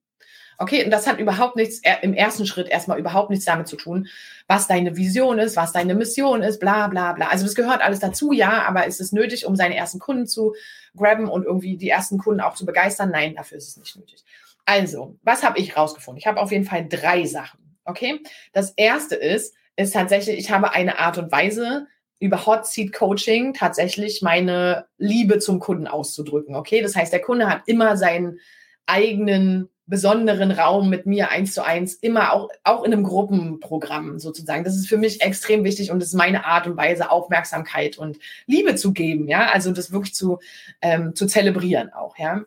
Okay, 0.60 0.84
und 0.84 0.90
das 0.90 1.06
hat 1.06 1.20
überhaupt 1.20 1.54
nichts, 1.54 1.78
äh, 1.84 1.94
im 2.02 2.14
ersten 2.14 2.44
Schritt 2.44 2.68
erstmal 2.68 2.98
überhaupt 2.98 3.30
nichts 3.30 3.44
damit 3.44 3.68
zu 3.68 3.76
tun, 3.76 4.08
was 4.48 4.66
deine 4.66 4.96
Vision 4.96 5.38
ist, 5.38 5.56
was 5.56 5.72
deine 5.72 5.94
Mission 5.94 6.42
ist, 6.42 6.58
bla 6.58 6.88
bla 6.88 7.12
bla. 7.12 7.28
Also 7.28 7.44
das 7.44 7.54
gehört 7.54 7.80
alles 7.80 8.00
dazu, 8.00 8.32
ja, 8.32 8.64
aber 8.66 8.86
ist 8.86 9.00
es 9.00 9.12
nötig, 9.12 9.46
um 9.46 9.54
seine 9.54 9.76
ersten 9.76 10.00
Kunden 10.00 10.26
zu 10.26 10.54
grabben 10.98 11.28
und 11.28 11.44
irgendwie 11.44 11.76
die 11.76 11.88
ersten 11.88 12.18
Kunden 12.18 12.40
auch 12.40 12.54
zu 12.54 12.66
begeistern? 12.66 13.10
Nein, 13.10 13.34
dafür 13.34 13.58
ist 13.58 13.68
es 13.68 13.76
nicht 13.76 13.96
nötig. 13.96 14.24
Also, 14.64 15.16
was 15.22 15.42
habe 15.42 15.58
ich 15.58 15.76
rausgefunden? 15.76 16.18
Ich 16.18 16.26
habe 16.26 16.40
auf 16.40 16.52
jeden 16.52 16.64
Fall 16.64 16.86
drei 16.88 17.24
Sachen. 17.24 17.76
Okay, 17.84 18.20
das 18.52 18.72
erste 18.76 19.14
ist, 19.14 19.54
ist 19.76 19.94
tatsächlich, 19.94 20.38
ich 20.38 20.50
habe 20.50 20.72
eine 20.72 20.98
Art 20.98 21.16
und 21.16 21.32
Weise, 21.32 21.86
über 22.20 22.46
Hot 22.46 22.66
Seat 22.66 22.92
Coaching 22.92 23.54
tatsächlich 23.54 24.22
meine 24.22 24.86
Liebe 24.98 25.38
zum 25.38 25.60
Kunden 25.60 25.86
auszudrücken. 25.86 26.54
Okay, 26.54 26.82
das 26.82 26.96
heißt, 26.96 27.12
der 27.12 27.20
Kunde 27.20 27.48
hat 27.48 27.62
immer 27.66 27.96
seinen 27.96 28.40
eigenen 28.86 29.68
besonderen 29.88 30.50
Raum 30.50 30.90
mit 30.90 31.06
mir 31.06 31.30
eins 31.30 31.54
zu 31.54 31.64
eins, 31.64 31.94
immer 31.94 32.32
auch, 32.32 32.50
auch 32.62 32.84
in 32.84 32.92
einem 32.92 33.04
Gruppenprogramm 33.04 34.18
sozusagen. 34.18 34.62
Das 34.62 34.76
ist 34.76 34.86
für 34.86 34.98
mich 34.98 35.22
extrem 35.22 35.64
wichtig 35.64 35.90
und 35.90 35.98
das 36.00 36.08
ist 36.08 36.14
meine 36.14 36.44
Art 36.44 36.66
und 36.66 36.76
Weise, 36.76 37.10
Aufmerksamkeit 37.10 37.96
und 37.96 38.18
Liebe 38.46 38.74
zu 38.74 38.92
geben, 38.92 39.28
ja, 39.28 39.48
also 39.50 39.72
das 39.72 39.90
wirklich 39.90 40.14
zu, 40.14 40.38
ähm, 40.82 41.14
zu 41.14 41.26
zelebrieren 41.26 41.92
auch, 41.92 42.18
ja. 42.18 42.44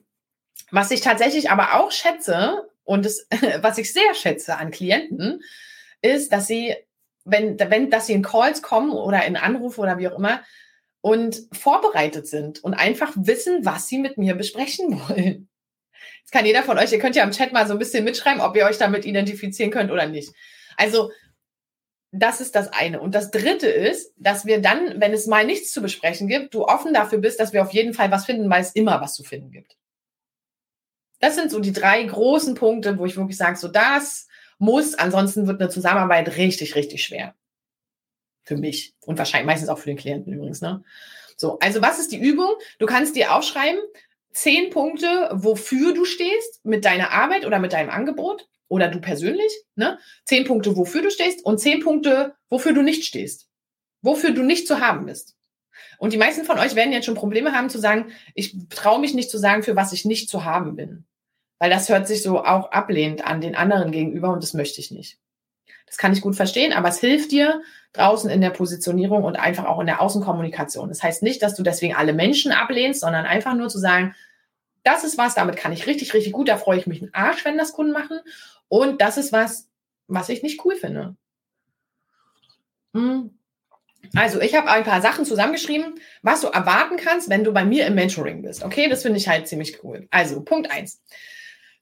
Was 0.69 0.91
ich 0.91 1.01
tatsächlich 1.01 1.49
aber 1.49 1.73
auch 1.73 1.91
schätze 1.91 2.69
und 2.83 3.05
das, 3.05 3.27
was 3.61 3.77
ich 3.77 3.91
sehr 3.91 4.13
schätze 4.13 4.57
an 4.57 4.71
Klienten, 4.71 5.41
ist, 6.01 6.31
dass 6.31 6.47
sie, 6.47 6.75
wenn, 7.25 7.59
wenn, 7.59 7.89
dass 7.89 8.07
sie 8.07 8.13
in 8.13 8.23
Calls 8.23 8.61
kommen 8.61 8.91
oder 8.91 9.25
in 9.25 9.35
Anrufe 9.35 9.81
oder 9.81 9.97
wie 9.97 10.07
auch 10.07 10.17
immer, 10.17 10.41
und 11.01 11.47
vorbereitet 11.51 12.27
sind 12.27 12.63
und 12.63 12.75
einfach 12.75 13.13
wissen, 13.15 13.65
was 13.65 13.87
sie 13.87 13.97
mit 13.97 14.19
mir 14.19 14.35
besprechen 14.35 15.01
wollen. 15.09 15.49
Jetzt 16.21 16.31
kann 16.31 16.45
jeder 16.45 16.63
von 16.63 16.77
euch, 16.77 16.91
ihr 16.91 16.99
könnt 16.99 17.15
ja 17.15 17.23
im 17.23 17.31
Chat 17.31 17.51
mal 17.53 17.67
so 17.67 17.73
ein 17.73 17.79
bisschen 17.79 18.03
mitschreiben, 18.03 18.41
ob 18.41 18.55
ihr 18.55 18.65
euch 18.65 18.77
damit 18.77 19.05
identifizieren 19.05 19.71
könnt 19.71 19.91
oder 19.91 20.07
nicht. 20.07 20.33
Also, 20.77 21.11
das 22.11 22.41
ist 22.41 22.55
das 22.55 22.71
eine. 22.73 22.99
Und 22.99 23.15
das 23.15 23.31
dritte 23.31 23.67
ist, 23.67 24.13
dass 24.17 24.45
wir 24.45 24.61
dann, 24.61 24.99
wenn 24.99 25.13
es 25.13 25.27
mal 25.27 25.45
nichts 25.45 25.71
zu 25.71 25.81
besprechen 25.81 26.27
gibt, 26.27 26.53
du 26.53 26.65
offen 26.65 26.93
dafür 26.93 27.19
bist, 27.19 27.39
dass 27.39 27.53
wir 27.53 27.61
auf 27.61 27.71
jeden 27.71 27.93
Fall 27.93 28.11
was 28.11 28.25
finden, 28.25 28.49
weil 28.49 28.61
es 28.61 28.73
immer 28.73 28.99
was 29.01 29.15
zu 29.15 29.23
finden 29.23 29.51
gibt. 29.51 29.77
Das 31.19 31.35
sind 31.35 31.51
so 31.51 31.59
die 31.59 31.71
drei 31.71 32.03
großen 32.03 32.55
Punkte, 32.55 32.97
wo 32.97 33.05
ich 33.05 33.15
wirklich 33.15 33.37
sage, 33.37 33.55
so 33.55 33.67
das 33.67 34.27
muss, 34.57 34.95
ansonsten 34.95 35.47
wird 35.47 35.61
eine 35.61 35.69
Zusammenarbeit 35.69 36.35
richtig, 36.35 36.75
richtig 36.75 37.03
schwer. 37.03 37.35
Für 38.43 38.57
mich 38.57 38.93
und 39.01 39.17
wahrscheinlich 39.17 39.47
meistens 39.47 39.69
auch 39.69 39.77
für 39.77 39.89
den 39.89 39.97
Klienten 39.97 40.33
übrigens. 40.33 40.61
Ne? 40.61 40.83
So, 41.37 41.59
also 41.59 41.81
was 41.81 41.99
ist 41.99 42.11
die 42.11 42.19
Übung? 42.19 42.53
Du 42.79 42.85
kannst 42.87 43.15
dir 43.15 43.33
aufschreiben, 43.33 43.79
zehn 44.33 44.69
Punkte, 44.69 45.29
wofür 45.33 45.93
du 45.93 46.05
stehst 46.05 46.63
mit 46.63 46.85
deiner 46.85 47.11
Arbeit 47.11 47.45
oder 47.45 47.59
mit 47.59 47.73
deinem 47.73 47.89
Angebot 47.89 48.47
oder 48.67 48.87
du 48.87 49.01
persönlich, 49.01 49.51
ne? 49.75 49.99
Zehn 50.25 50.45
Punkte, 50.45 50.75
wofür 50.75 51.01
du 51.01 51.11
stehst 51.11 51.45
und 51.45 51.59
zehn 51.59 51.81
Punkte, 51.81 52.35
wofür 52.49 52.73
du 52.73 52.81
nicht 52.81 53.03
stehst. 53.05 53.47
Wofür 54.01 54.31
du 54.31 54.43
nicht 54.43 54.67
zu 54.67 54.79
haben 54.79 55.05
bist. 55.05 55.35
Und 55.99 56.13
die 56.13 56.17
meisten 56.17 56.45
von 56.45 56.57
euch 56.57 56.75
werden 56.75 56.93
jetzt 56.93 57.05
schon 57.05 57.15
Probleme 57.15 57.53
haben 57.53 57.69
zu 57.69 57.79
sagen, 57.79 58.11
ich 58.33 58.55
traue 58.69 58.99
mich 58.99 59.13
nicht 59.13 59.29
zu 59.29 59.37
sagen, 59.37 59.63
für 59.63 59.75
was 59.75 59.93
ich 59.93 60.05
nicht 60.05 60.29
zu 60.29 60.45
haben 60.45 60.75
bin. 60.75 61.05
Weil 61.59 61.69
das 61.69 61.89
hört 61.89 62.07
sich 62.07 62.23
so 62.23 62.43
auch 62.43 62.71
ablehnend 62.71 63.25
an 63.25 63.41
den 63.41 63.55
anderen 63.55 63.91
gegenüber 63.91 64.31
und 64.31 64.41
das 64.41 64.53
möchte 64.53 64.81
ich 64.81 64.89
nicht. 64.91 65.19
Das 65.91 65.97
kann 65.97 66.13
ich 66.13 66.21
gut 66.21 66.37
verstehen, 66.37 66.71
aber 66.71 66.87
es 66.87 67.01
hilft 67.01 67.33
dir 67.33 67.61
draußen 67.91 68.29
in 68.29 68.39
der 68.39 68.51
Positionierung 68.51 69.25
und 69.25 69.35
einfach 69.35 69.65
auch 69.65 69.81
in 69.81 69.87
der 69.87 69.99
Außenkommunikation. 69.99 70.87
Das 70.87 71.03
heißt 71.03 71.21
nicht, 71.21 71.43
dass 71.43 71.53
du 71.53 71.63
deswegen 71.63 71.95
alle 71.95 72.13
Menschen 72.13 72.53
ablehnst, 72.53 73.01
sondern 73.01 73.25
einfach 73.25 73.55
nur 73.55 73.67
zu 73.67 73.77
sagen, 73.77 74.15
das 74.83 75.03
ist 75.03 75.17
was, 75.17 75.35
damit 75.35 75.57
kann 75.57 75.73
ich 75.73 75.87
richtig, 75.87 76.13
richtig 76.13 76.31
gut, 76.31 76.47
da 76.47 76.55
freue 76.55 76.79
ich 76.79 76.87
mich 76.87 77.01
einen 77.01 77.13
Arsch, 77.13 77.43
wenn 77.43 77.57
das 77.57 77.73
Kunden 77.73 77.91
machen. 77.91 78.21
Und 78.69 79.01
das 79.01 79.17
ist 79.17 79.33
was, 79.33 79.67
was 80.07 80.29
ich 80.29 80.43
nicht 80.43 80.63
cool 80.63 80.77
finde. 80.77 81.17
Hm. 82.93 83.37
Also, 84.15 84.39
ich 84.39 84.55
habe 84.55 84.71
ein 84.71 84.85
paar 84.85 85.01
Sachen 85.01 85.25
zusammengeschrieben, 85.25 85.95
was 86.21 86.39
du 86.39 86.47
erwarten 86.47 86.95
kannst, 86.95 87.29
wenn 87.29 87.43
du 87.43 87.51
bei 87.51 87.65
mir 87.65 87.85
im 87.85 87.95
Mentoring 87.95 88.43
bist. 88.43 88.63
Okay, 88.63 88.87
das 88.87 89.01
finde 89.01 89.17
ich 89.17 89.27
halt 89.27 89.49
ziemlich 89.49 89.83
cool. 89.83 90.07
Also, 90.09 90.41
Punkt 90.41 90.71
eins: 90.71 91.01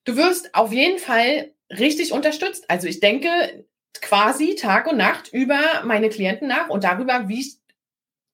Du 0.04 0.18
wirst 0.18 0.56
auf 0.56 0.74
jeden 0.74 0.98
Fall 0.98 1.52
richtig 1.70 2.12
unterstützt. 2.12 2.66
Also, 2.70 2.88
ich 2.88 3.00
denke 3.00 3.66
quasi 3.94 4.56
Tag 4.56 4.88
und 4.88 4.98
Nacht 4.98 5.30
über 5.34 5.60
meine 5.84 6.10
Klienten 6.10 6.48
nach 6.48 6.70
und 6.70 6.84
darüber, 6.84 7.28
wie 7.28 7.42
ich 7.42 7.58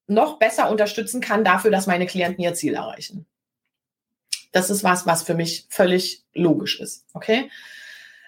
noch 0.07 0.37
besser 0.37 0.69
unterstützen 0.69 1.21
kann 1.21 1.43
dafür, 1.43 1.71
dass 1.71 1.87
meine 1.87 2.05
Klienten 2.05 2.43
ihr 2.43 2.53
Ziel 2.53 2.75
erreichen. 2.75 3.25
Das 4.51 4.69
ist 4.69 4.83
was, 4.83 5.05
was 5.05 5.23
für 5.23 5.33
mich 5.33 5.65
völlig 5.69 6.23
logisch 6.33 6.79
ist. 6.79 7.05
Okay? 7.13 7.49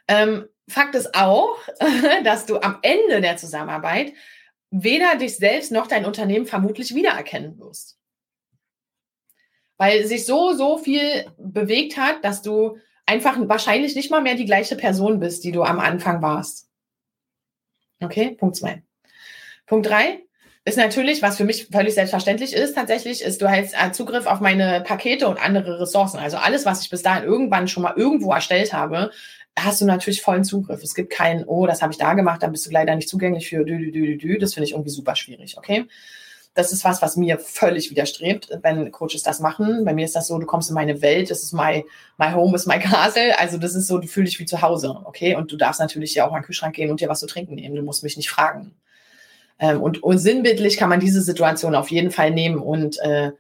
Ähm, 0.08 0.48
Fakt 0.68 0.96
ist 0.96 1.16
auch, 1.16 1.58
dass 2.24 2.46
du 2.46 2.60
am 2.60 2.80
Ende 2.82 3.22
der 3.22 3.38
Zusammenarbeit 3.38 4.14
weder 4.70 5.16
dich 5.16 5.38
selbst 5.38 5.72
noch 5.72 5.88
dein 5.88 6.06
Unternehmen 6.06 6.46
vermutlich 6.46 6.94
wiedererkennen 6.94 7.58
wirst. 7.60 7.98
Weil 9.78 10.06
sich 10.06 10.26
so, 10.26 10.54
so 10.54 10.78
viel 10.78 11.32
bewegt 11.38 11.98
hat, 11.98 12.26
dass 12.26 12.42
du 12.42 12.78
einfach 13.06 13.38
wahrscheinlich 13.48 13.96
nicht 13.96 14.12
mal 14.12 14.22
mehr 14.22 14.36
die 14.36 14.46
gleiche 14.46 14.76
Person 14.76 15.20
bist, 15.20 15.44
die 15.44 15.52
du 15.52 15.64
am 15.64 15.80
Anfang 15.80 16.22
warst. 16.22 16.67
Okay, 18.02 18.36
Punkt 18.38 18.56
zwei. 18.56 18.84
Punkt 19.66 19.88
drei 19.88 20.24
ist 20.66 20.78
natürlich, 20.78 21.22
was 21.22 21.38
für 21.38 21.46
mich 21.46 21.68
völlig 21.72 21.94
selbstverständlich 21.94 22.54
ist, 22.54 22.76
tatsächlich, 22.76 23.22
ist, 23.22 23.42
du 23.42 23.50
hast 23.50 23.74
Zugriff 23.96 24.26
auf 24.26 24.42
meine 24.42 24.82
Pakete 24.82 25.28
und 25.28 25.42
andere 25.42 25.80
Ressourcen. 25.80 26.18
Also 26.18 26.38
alles, 26.38 26.66
was 26.66 26.82
ich 26.82 26.90
bis 26.90 27.02
dahin 27.02 27.24
irgendwann 27.24 27.70
schon 27.70 27.84
mal 27.84 27.94
irgendwo 27.96 28.34
erstellt 28.34 28.74
habe, 28.74 29.12
hast 29.58 29.82
du 29.82 29.86
natürlich 29.86 30.22
vollen 30.22 30.44
Zugriff. 30.44 30.84
Es 30.84 30.94
gibt 30.94 31.12
keinen, 31.12 31.46
oh, 31.46 31.66
das 31.66 31.82
habe 31.82 31.94
ich 31.94 31.98
da 31.98 32.14
gemacht, 32.14 32.44
dann 32.44 32.52
bist 32.52 32.66
du 32.66 32.72
leider 32.72 32.96
nicht 32.96 33.10
zugänglich 33.10 33.48
für 33.48 33.64
dü, 33.64 33.78
dü, 33.78 33.92
dü, 33.92 34.18
dü. 34.18 34.38
Das 34.38 34.54
finde 34.54 34.66
ich 34.66 34.74
irgendwie 34.74 34.90
super 34.90 35.16
schwierig, 35.16 35.58
okay? 35.58 35.86
Das 36.58 36.72
ist 36.72 36.84
was, 36.84 37.04
was 37.04 37.18
mir 37.18 37.38
völlig 37.38 37.92
widerstrebt, 37.92 38.50
wenn 38.64 38.92
Coaches 38.92 39.22
das 39.22 39.40
machen. 39.40 39.86
Bei 39.86 39.94
mir 39.94 40.06
ist 40.06 40.16
das 40.16 40.28
so, 40.28 40.40
du 40.40 40.48
kommst 40.48 40.70
in 40.70 40.74
meine 40.74 41.04
Welt, 41.04 41.30
das 41.30 41.44
ist 41.44 41.54
my, 41.54 41.86
my 42.18 42.32
home 42.32 42.56
is 42.56 42.66
my 42.66 42.80
castle. 42.80 43.38
Also 43.38 43.60
das 43.60 43.76
ist 43.76 43.86
so, 43.86 44.00
du 44.00 44.08
fühlst 44.08 44.34
dich 44.34 44.40
wie 44.40 44.46
zu 44.46 44.64
Hause, 44.64 45.00
okay? 45.06 45.36
Und 45.36 45.52
du 45.52 45.56
darfst 45.58 45.80
natürlich 45.80 46.16
ja 46.16 46.28
auch 46.28 46.34
an 46.34 46.42
den 46.42 46.46
Kühlschrank 46.46 46.76
gehen 46.76 46.90
und 46.90 47.00
dir 47.00 47.10
was 47.10 47.20
zu 47.20 47.28
trinken 47.28 47.54
nehmen. 47.54 47.76
Du 47.76 47.84
musst 47.84 48.02
mich 48.02 48.18
nicht 48.18 48.32
fragen. 48.32 48.74
Ähm, 49.60 49.82
und, 49.82 50.02
und 50.02 50.18
sinnbildlich 50.18 50.78
kann 50.78 50.90
man 50.90 51.00
diese 51.00 51.22
Situation 51.22 51.76
auf 51.76 51.92
jeden 51.92 52.10
Fall 52.10 52.32
nehmen 52.32 52.58
und 52.58 53.00
äh, 53.02 53.32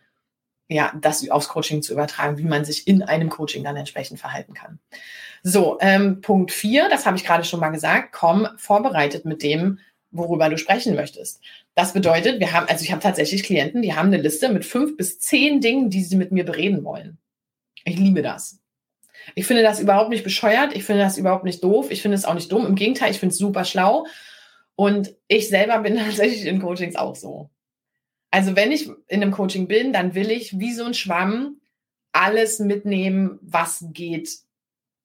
ja, 0.69 0.91
das 1.01 1.27
aufs 1.29 1.47
Coaching 1.47 1.81
zu 1.81 1.93
übertragen, 1.93 2.37
wie 2.37 2.43
man 2.43 2.65
sich 2.65 2.87
in 2.87 3.01
einem 3.01 3.29
Coaching 3.29 3.63
dann 3.63 3.77
entsprechend 3.77 4.19
verhalten 4.19 4.53
kann. 4.53 4.79
So, 5.41 5.77
ähm, 5.81 6.21
Punkt 6.21 6.51
vier, 6.51 6.87
das 6.89 7.05
habe 7.05 7.17
ich 7.17 7.23
gerade 7.23 7.45
schon 7.45 7.59
mal 7.59 7.69
gesagt, 7.69 8.09
komm 8.11 8.47
vorbereitet 8.57 9.25
mit 9.25 9.43
dem, 9.43 9.79
worüber 10.11 10.49
du 10.49 10.57
sprechen 10.57 10.95
möchtest. 10.95 11.41
Das 11.77 11.93
bedeutet, 11.93 12.39
wir 12.39 12.53
haben, 12.53 12.67
also 12.67 12.83
ich 12.83 12.91
habe 12.91 13.03
tatsächlich 13.03 13.43
Klienten, 13.43 13.83
die 13.83 13.93
haben 13.93 14.07
eine 14.07 14.17
Liste 14.17 14.49
mit 14.49 14.65
fünf 14.65 14.97
bis 14.97 15.19
zehn 15.19 15.61
Dingen, 15.61 15.91
die 15.91 16.01
sie 16.01 16.15
mit 16.15 16.31
mir 16.31 16.43
bereden 16.43 16.83
wollen. 16.83 17.19
Ich 17.85 17.99
liebe 17.99 18.23
das. 18.23 18.59
Ich 19.35 19.45
finde 19.45 19.61
das 19.61 19.79
überhaupt 19.79 20.09
nicht 20.09 20.23
bescheuert, 20.23 20.75
ich 20.75 20.85
finde 20.85 21.03
das 21.03 21.19
überhaupt 21.19 21.43
nicht 21.43 21.63
doof, 21.63 21.91
ich 21.91 22.01
finde 22.01 22.15
es 22.15 22.25
auch 22.25 22.33
nicht 22.33 22.51
dumm. 22.51 22.65
Im 22.65 22.73
Gegenteil, 22.73 23.11
ich 23.11 23.19
finde 23.19 23.33
es 23.33 23.37
super 23.37 23.63
schlau. 23.63 24.07
Und 24.75 25.13
ich 25.27 25.49
selber 25.49 25.77
bin 25.77 25.97
tatsächlich 26.03 26.47
in 26.47 26.59
Coachings 26.59 26.95
auch 26.95 27.15
so. 27.15 27.51
Also 28.31 28.55
wenn 28.55 28.71
ich 28.71 28.89
in 29.07 29.21
einem 29.21 29.31
Coaching 29.31 29.67
bin, 29.67 29.93
dann 29.93 30.15
will 30.15 30.31
ich 30.31 30.57
wie 30.57 30.73
so 30.73 30.83
ein 30.83 30.95
Schwamm 30.95 31.61
alles 32.11 32.57
mitnehmen, 32.57 33.37
was 33.43 33.85
geht 33.93 34.29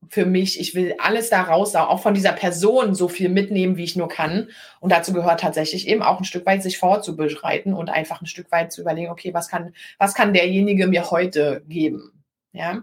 für 0.09 0.27
mich. 0.27 0.61
Ich 0.61 0.75
will 0.75 0.95
alles 0.99 1.31
da 1.31 1.43
raus, 1.43 1.75
auch 1.75 2.03
von 2.03 2.15
dieser 2.15 2.33
Person 2.33 2.95
so 2.95 3.09
viel 3.09 3.29
mitnehmen, 3.29 3.77
wie 3.77 3.85
ich 3.85 3.97
nur 3.97 4.09
kann. 4.09 4.49
Und 4.81 4.93
dazu 4.93 5.13
gehört 5.13 5.41
tatsächlich 5.41 5.89
eben 5.89 6.03
auch 6.03 6.19
ein 6.19 6.25
Stück 6.25 6.47
weit 6.47 6.63
sich 6.63 6.79
vorzubereiten 6.79 7.75
und 7.75 7.91
einfach 7.91 8.21
ein 8.21 8.27
Stück 8.27 8.51
weit 8.53 8.73
zu 8.73 8.81
überlegen, 8.81 9.11
okay, 9.11 9.33
was 9.35 9.49
kann, 9.49 9.75
was 9.99 10.15
kann 10.15 10.35
derjenige 10.35 10.87
mir 10.87 11.11
heute 11.11 11.63
geben? 11.69 12.13
Ja. 12.53 12.83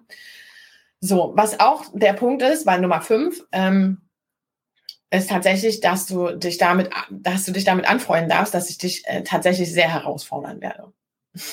So, 1.01 1.31
was 1.35 1.59
auch 1.59 1.85
der 1.93 2.13
Punkt 2.13 2.41
ist, 2.41 2.65
weil 2.65 2.81
Nummer 2.81 3.01
fünf, 3.01 3.45
ähm, 3.51 4.01
ist 5.11 5.29
tatsächlich, 5.29 5.79
dass 5.79 6.05
du 6.05 6.35
dich 6.37 6.57
damit, 6.57 6.89
dass 7.09 7.45
du 7.45 7.51
dich 7.51 7.63
damit 7.63 7.89
anfreunden 7.89 8.29
darfst, 8.29 8.53
dass 8.53 8.69
ich 8.69 8.77
dich 8.77 9.07
äh, 9.07 9.23
tatsächlich 9.23 9.71
sehr 9.71 9.91
herausfordern 9.91 10.61
werde. 10.61 10.91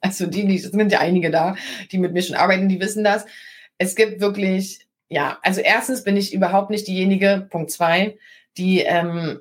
Also 0.00 0.26
die, 0.26 0.46
die 0.46 0.58
sind 0.58 0.92
ja 0.92 1.00
einige 1.00 1.30
da, 1.30 1.56
die 1.90 1.96
mit 1.96 2.12
mir 2.12 2.20
schon 2.20 2.36
arbeiten, 2.36 2.68
die 2.68 2.78
wissen 2.78 3.04
das 3.04 3.24
es 3.78 3.94
gibt 3.94 4.20
wirklich, 4.20 4.86
ja, 5.08 5.38
also 5.42 5.60
erstens 5.60 6.04
bin 6.04 6.16
ich 6.16 6.32
überhaupt 6.32 6.70
nicht 6.70 6.86
diejenige, 6.86 7.46
Punkt 7.50 7.70
zwei, 7.70 8.18
die, 8.56 8.80
ähm, 8.80 9.40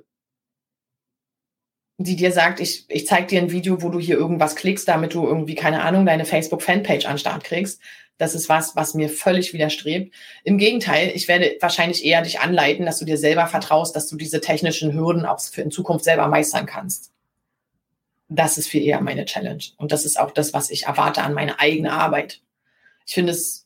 die 1.97 2.15
dir 2.15 2.31
sagt, 2.31 2.59
ich, 2.59 2.85
ich 2.89 3.05
zeige 3.05 3.27
dir 3.27 3.41
ein 3.41 3.51
Video, 3.51 3.81
wo 3.81 3.89
du 3.89 3.99
hier 3.99 4.17
irgendwas 4.17 4.55
klickst, 4.55 4.87
damit 4.87 5.13
du 5.13 5.25
irgendwie, 5.25 5.55
keine 5.55 5.83
Ahnung, 5.83 6.05
deine 6.05 6.25
Facebook-Fanpage 6.25 7.05
an 7.05 7.17
Start 7.17 7.43
kriegst. 7.43 7.79
Das 8.17 8.35
ist 8.35 8.49
was, 8.49 8.75
was 8.75 8.93
mir 8.93 9.09
völlig 9.09 9.53
widerstrebt. 9.53 10.13
Im 10.43 10.57
Gegenteil, 10.57 11.11
ich 11.15 11.27
werde 11.27 11.55
wahrscheinlich 11.61 12.05
eher 12.05 12.21
dich 12.21 12.39
anleiten, 12.39 12.85
dass 12.85 12.99
du 12.99 13.05
dir 13.05 13.17
selber 13.17 13.47
vertraust, 13.47 13.95
dass 13.95 14.07
du 14.07 14.17
diese 14.17 14.41
technischen 14.41 14.93
Hürden 14.93 15.25
auch 15.25 15.39
für 15.39 15.61
in 15.61 15.71
Zukunft 15.71 16.05
selber 16.05 16.27
meistern 16.27 16.65
kannst. 16.65 17.11
Das 18.29 18.57
ist 18.57 18.67
viel 18.67 18.83
eher 18.83 19.01
meine 19.01 19.25
Challenge. 19.25 19.63
Und 19.77 19.91
das 19.91 20.05
ist 20.05 20.19
auch 20.19 20.31
das, 20.31 20.53
was 20.53 20.69
ich 20.69 20.83
erwarte 20.83 21.21
an 21.21 21.33
meine 21.33 21.59
eigene 21.59 21.91
Arbeit. 21.91 22.41
Ich 23.05 23.13
finde 23.13 23.33
es 23.33 23.62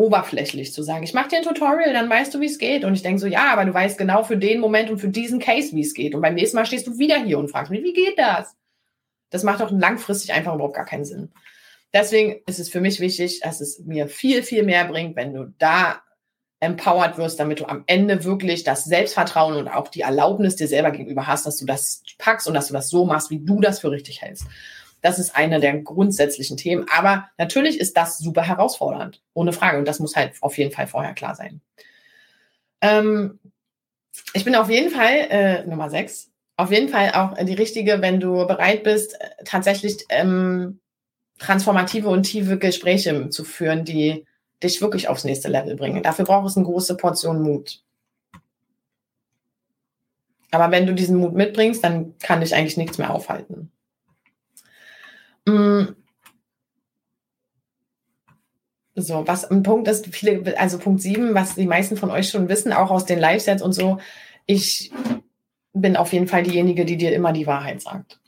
oberflächlich 0.00 0.72
zu 0.72 0.82
sagen, 0.82 1.04
ich 1.04 1.12
mache 1.12 1.28
dir 1.28 1.36
ein 1.36 1.44
Tutorial, 1.44 1.92
dann 1.92 2.08
weißt 2.08 2.32
du, 2.32 2.40
wie 2.40 2.46
es 2.46 2.58
geht. 2.58 2.84
Und 2.84 2.94
ich 2.94 3.02
denke 3.02 3.20
so, 3.20 3.26
ja, 3.26 3.52
aber 3.52 3.66
du 3.66 3.74
weißt 3.74 3.98
genau 3.98 4.24
für 4.24 4.38
den 4.38 4.58
Moment 4.58 4.90
und 4.90 4.98
für 4.98 5.08
diesen 5.08 5.40
Case, 5.40 5.76
wie 5.76 5.82
es 5.82 5.92
geht. 5.92 6.14
Und 6.14 6.22
beim 6.22 6.34
nächsten 6.34 6.56
Mal 6.56 6.64
stehst 6.64 6.86
du 6.86 6.98
wieder 6.98 7.22
hier 7.22 7.38
und 7.38 7.50
fragst 7.50 7.70
mich, 7.70 7.82
wie 7.82 7.92
geht 7.92 8.18
das? 8.18 8.56
Das 9.28 9.42
macht 9.42 9.60
doch 9.60 9.70
langfristig 9.70 10.32
einfach 10.32 10.54
überhaupt 10.54 10.74
gar 10.74 10.86
keinen 10.86 11.04
Sinn. 11.04 11.30
Deswegen 11.92 12.40
ist 12.46 12.58
es 12.58 12.70
für 12.70 12.80
mich 12.80 12.98
wichtig, 13.00 13.40
dass 13.40 13.60
es 13.60 13.80
mir 13.80 14.08
viel, 14.08 14.42
viel 14.42 14.62
mehr 14.62 14.86
bringt, 14.86 15.16
wenn 15.16 15.34
du 15.34 15.52
da 15.58 16.00
empowered 16.60 17.18
wirst, 17.18 17.38
damit 17.38 17.60
du 17.60 17.66
am 17.66 17.84
Ende 17.86 18.24
wirklich 18.24 18.64
das 18.64 18.84
Selbstvertrauen 18.84 19.56
und 19.56 19.68
auch 19.68 19.88
die 19.88 20.02
Erlaubnis 20.02 20.56
dir 20.56 20.68
selber 20.68 20.92
gegenüber 20.92 21.26
hast, 21.26 21.46
dass 21.46 21.56
du 21.56 21.66
das 21.66 22.02
packst 22.18 22.48
und 22.48 22.54
dass 22.54 22.68
du 22.68 22.72
das 22.72 22.88
so 22.88 23.04
machst, 23.04 23.30
wie 23.30 23.40
du 23.40 23.60
das 23.60 23.80
für 23.80 23.90
richtig 23.90 24.22
hältst. 24.22 24.46
Das 25.00 25.18
ist 25.18 25.34
eine 25.34 25.60
der 25.60 25.78
grundsätzlichen 25.78 26.56
Themen. 26.56 26.86
Aber 26.94 27.28
natürlich 27.38 27.80
ist 27.80 27.96
das 27.96 28.18
super 28.18 28.42
herausfordernd, 28.42 29.22
ohne 29.34 29.52
Frage. 29.52 29.78
Und 29.78 29.88
das 29.88 30.00
muss 30.00 30.16
halt 30.16 30.34
auf 30.40 30.58
jeden 30.58 30.72
Fall 30.72 30.86
vorher 30.86 31.14
klar 31.14 31.34
sein. 31.34 31.60
Ähm, 32.80 33.38
ich 34.34 34.44
bin 34.44 34.54
auf 34.54 34.70
jeden 34.70 34.90
Fall 34.90 35.26
äh, 35.30 35.64
Nummer 35.66 35.90
sechs. 35.90 36.30
Auf 36.56 36.70
jeden 36.70 36.88
Fall 36.88 37.12
auch 37.12 37.42
die 37.42 37.54
richtige, 37.54 38.02
wenn 38.02 38.20
du 38.20 38.46
bereit 38.46 38.82
bist, 38.82 39.18
tatsächlich 39.44 40.04
ähm, 40.10 40.80
transformative 41.38 42.08
und 42.08 42.24
tiefe 42.24 42.58
Gespräche 42.58 43.30
zu 43.30 43.44
führen, 43.44 43.84
die 43.84 44.26
dich 44.62 44.82
wirklich 44.82 45.08
aufs 45.08 45.24
nächste 45.24 45.48
Level 45.48 45.74
bringen. 45.74 46.02
Dafür 46.02 46.26
braucht 46.26 46.46
es 46.46 46.56
eine 46.56 46.66
große 46.66 46.96
Portion 46.96 47.42
Mut. 47.42 47.82
Aber 50.50 50.70
wenn 50.70 50.86
du 50.86 50.94
diesen 50.94 51.16
Mut 51.16 51.34
mitbringst, 51.34 51.82
dann 51.82 52.18
kann 52.18 52.40
dich 52.40 52.54
eigentlich 52.54 52.76
nichts 52.76 52.98
mehr 52.98 53.14
aufhalten. 53.14 53.72
Mm. 55.46 55.94
So, 58.96 59.26
was 59.26 59.50
ein 59.50 59.62
Punkt 59.62 59.88
ist, 59.88 60.08
viele, 60.08 60.58
also 60.58 60.78
Punkt 60.78 61.00
7, 61.00 61.34
was 61.34 61.54
die 61.54 61.66
meisten 61.66 61.96
von 61.96 62.10
euch 62.10 62.28
schon 62.28 62.48
wissen, 62.48 62.72
auch 62.72 62.90
aus 62.90 63.06
den 63.06 63.18
Live-Sets 63.18 63.62
und 63.62 63.72
so, 63.72 63.98
ich 64.46 64.92
bin 65.72 65.96
auf 65.96 66.12
jeden 66.12 66.26
Fall 66.26 66.42
diejenige, 66.42 66.84
die 66.84 66.96
dir 66.96 67.12
immer 67.14 67.32
die 67.32 67.46
Wahrheit 67.46 67.80
sagt. 67.80 68.20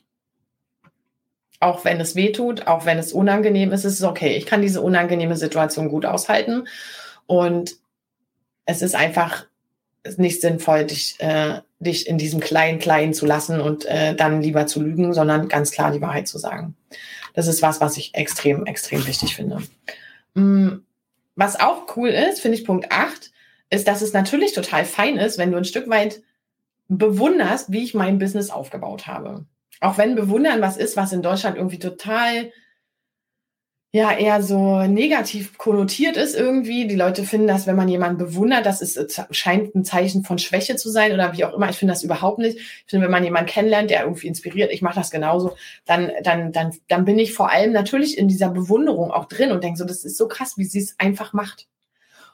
Auch 1.59 1.85
wenn 1.85 1.99
es 1.99 2.15
weh 2.15 2.31
tut, 2.31 2.67
auch 2.67 2.85
wenn 2.85 2.97
es 2.97 3.13
unangenehm 3.13 3.71
ist, 3.71 3.85
ist 3.85 3.99
es 3.99 4.03
okay. 4.03 4.35
Ich 4.35 4.45
kann 4.45 4.61
diese 4.61 4.81
unangenehme 4.81 5.35
Situation 5.35 5.89
gut 5.89 6.05
aushalten. 6.05 6.67
Und 7.25 7.77
es 8.65 8.81
ist 8.81 8.95
einfach 8.95 9.45
nicht 10.17 10.41
sinnvoll, 10.41 10.85
dich, 10.85 11.15
äh, 11.19 11.61
dich 11.79 12.07
in 12.07 12.17
diesem 12.17 12.39
kleinen 12.39 12.79
Kleinen 12.79 13.13
zu 13.13 13.25
lassen 13.25 13.61
und 13.61 13.85
äh, 13.85 14.15
dann 14.15 14.41
lieber 14.41 14.67
zu 14.67 14.81
lügen, 14.81 15.13
sondern 15.13 15.47
ganz 15.47 15.71
klar 15.71 15.91
die 15.91 16.01
Wahrheit 16.01 16.27
zu 16.27 16.37
sagen. 16.37 16.75
Das 17.33 17.47
ist 17.47 17.61
was, 17.61 17.81
was 17.81 17.97
ich 17.97 18.13
extrem, 18.15 18.65
extrem 18.65 19.05
wichtig 19.07 19.35
finde. 19.35 19.63
Mm, 20.33 20.79
was 21.35 21.59
auch 21.59 21.95
cool 21.95 22.09
ist, 22.09 22.41
finde 22.41 22.57
ich 22.57 22.65
Punkt 22.65 22.91
8, 22.91 23.31
ist, 23.69 23.87
dass 23.87 24.01
es 24.01 24.13
natürlich 24.13 24.53
total 24.53 24.85
fein 24.85 25.17
ist, 25.17 25.37
wenn 25.37 25.51
du 25.51 25.57
ein 25.57 25.65
Stück 25.65 25.89
weit 25.89 26.21
bewunderst, 26.87 27.71
wie 27.71 27.83
ich 27.83 27.93
mein 27.93 28.19
Business 28.19 28.49
aufgebaut 28.49 29.07
habe. 29.07 29.45
auch 29.79 29.97
wenn 29.97 30.15
bewundern 30.15 30.61
was 30.61 30.77
ist, 30.77 30.95
was 30.95 31.11
in 31.11 31.21
Deutschland 31.21 31.57
irgendwie 31.57 31.79
total 31.79 32.51
ja 33.93 34.11
eher 34.11 34.41
so 34.41 34.81
negativ 34.87 35.55
konnotiert 35.59 36.17
ist 36.17 36.35
irgendwie. 36.35 36.87
Die 36.87 36.95
Leute 36.95 37.23
finden 37.23 37.45
das, 37.45 37.67
wenn 37.67 37.75
man 37.75 37.87
jemanden 37.87 38.17
bewundert, 38.17 38.65
das 38.65 38.81
ist, 38.81 39.23
scheint 39.29 39.75
ein 39.75 39.85
Zeichen 39.85 40.23
von 40.23 40.39
Schwäche 40.39 40.75
zu 40.75 40.89
sein 40.89 41.13
oder 41.13 41.33
wie 41.33 41.45
auch 41.45 41.53
immer. 41.53 41.69
Ich 41.69 41.77
finde 41.77 41.93
das 41.93 42.03
überhaupt 42.03 42.39
nicht. 42.39 42.57
Ich 42.57 42.85
finde, 42.87 43.05
wenn 43.05 43.11
man 43.11 43.23
jemanden 43.23 43.51
kennenlernt, 43.51 43.91
der 43.91 44.01
irgendwie 44.01 44.27
inspiriert, 44.27 44.71
ich 44.71 44.81
mache 44.81 44.95
das 44.95 45.11
genauso, 45.11 45.55
dann, 45.85 46.11
dann, 46.23 46.51
dann, 46.51 46.73
dann 46.87 47.05
bin 47.05 47.19
ich 47.19 47.33
vor 47.33 47.51
allem 47.51 47.71
natürlich 47.71 48.17
in 48.17 48.27
dieser 48.27 48.49
Bewunderung 48.49 49.11
auch 49.11 49.25
drin 49.25 49.51
und 49.51 49.63
denke 49.63 49.77
so, 49.77 49.85
das 49.85 50.03
ist 50.03 50.17
so 50.17 50.27
krass, 50.27 50.57
wie 50.57 50.65
sie 50.65 50.79
es 50.79 50.95
einfach 50.97 51.33
macht. 51.33 51.67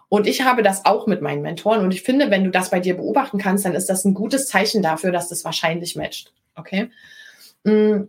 Und 0.08 0.28
ich 0.28 0.44
habe 0.44 0.63
das 0.63 0.86
auch 0.86 1.08
mit 1.08 1.22
meinen 1.22 1.42
Mentoren. 1.42 1.84
Und 1.84 1.94
ich 1.94 2.04
finde, 2.04 2.32
wenn 2.32 2.46
du 2.46 2.51
das 2.51 2.70
bei 2.70 2.80
dir 2.80 2.96
beobachten 2.96 3.38
kannst, 3.38 3.66
dann 3.66 3.75
ist 3.75 3.89
das 3.89 4.06
ein 4.06 4.13
gutes 4.13 4.48
Zeichen 4.48 4.82
dafür, 4.82 5.12
dass 5.12 5.28
das 5.28 5.44
wahrscheinlich 5.44 5.98
matcht. 5.98 6.32
Okay? 6.56 6.89
Mm. 7.66 8.04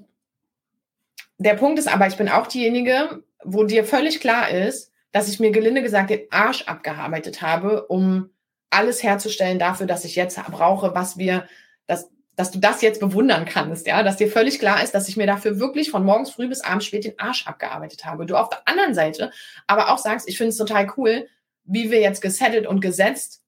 Der 1.39 1.55
Punkt 1.55 1.79
ist 1.79 1.93
aber, 1.93 2.07
ich 2.07 2.17
bin 2.17 2.29
auch 2.29 2.47
diejenige, 2.47 3.23
wo 3.45 3.65
dir 3.65 3.85
völlig 3.85 4.21
klar 4.21 4.51
ist, 4.51 4.93
dass 5.13 5.29
ich 5.29 5.41
mir 5.41 5.51
gelinde 5.51 5.83
gesagt 5.83 6.11
den 6.11 6.27
Arsch 6.31 6.63
abgearbeitet 6.63 7.43
habe, 7.43 7.87
um 7.87 8.31
alles 8.71 9.03
herzustellen 9.03 9.59
dafür, 9.59 9.87
dass 9.87 10.05
ich 10.05 10.15
jetzt 10.15 10.41
brauche, 10.51 10.95
was 10.95 11.19
wir, 11.19 11.47
dass, 11.87 12.11
dass 12.37 12.53
du 12.53 12.61
das 12.61 12.83
jetzt 12.83 13.01
bewundern 13.01 13.45
kannst, 13.45 13.87
ja, 13.87 14.03
dass 14.03 14.17
dir 14.17 14.31
völlig 14.31 14.61
klar 14.61 14.83
ist, 14.83 14.95
dass 14.95 15.09
ich 15.09 15.17
mir 15.17 15.27
dafür 15.27 15.59
wirklich 15.59 15.91
von 15.91 16.05
morgens 16.05 16.31
früh 16.31 16.49
bis 16.49 16.61
abends 16.61 16.87
spät 16.87 17.05
den 17.05 17.19
Arsch 17.19 17.47
abgearbeitet 17.47 18.05
habe. 18.05 18.27
Du 18.27 18.37
auf 18.37 18.49
der 18.49 18.67
anderen 18.67 18.95
Seite 18.95 19.33
aber 19.67 19.93
auch 19.93 19.99
sagst, 19.99 20.29
ich 20.29 20.39
finde 20.39 20.51
es 20.51 20.57
total 20.57 20.93
cool, 20.97 21.27
wie 21.65 21.91
wir 21.91 22.01
jetzt 22.01 22.23
gesettet 22.23 22.67
und 22.67 22.81
gesetzt 22.81 23.40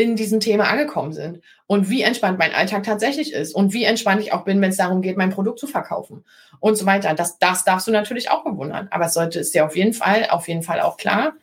in 0.00 0.16
diesem 0.16 0.40
Thema 0.40 0.64
angekommen 0.64 1.12
sind 1.12 1.42
und 1.66 1.90
wie 1.90 2.00
entspannt 2.00 2.38
mein 2.38 2.54
Alltag 2.54 2.84
tatsächlich 2.84 3.34
ist 3.34 3.54
und 3.54 3.74
wie 3.74 3.84
entspannt 3.84 4.22
ich 4.22 4.32
auch 4.32 4.44
bin, 4.44 4.58
wenn 4.62 4.70
es 4.70 4.78
darum 4.78 5.02
geht, 5.02 5.18
mein 5.18 5.28
Produkt 5.28 5.58
zu 5.58 5.66
verkaufen 5.66 6.24
und 6.58 6.76
so 6.76 6.86
weiter. 6.86 7.12
Das, 7.12 7.38
das 7.38 7.64
darfst 7.64 7.86
du 7.86 7.90
natürlich 7.90 8.30
auch 8.30 8.42
bewundern. 8.42 8.88
Aber 8.90 9.04
es 9.06 9.14
sollte 9.14 9.38
ist 9.40 9.54
dir 9.54 9.66
auf 9.66 9.76
jeden 9.76 9.92
Fall, 9.92 10.28
auf 10.30 10.48
jeden 10.48 10.62
Fall 10.62 10.80
auch 10.80 10.96
klar, 10.96 11.34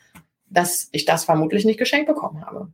dass 0.49 0.89
ich 0.91 1.05
das 1.05 1.23
vermutlich 1.23 1.65
nicht 1.65 1.77
geschenkt 1.77 2.07
bekommen 2.07 2.43
habe. 2.43 2.69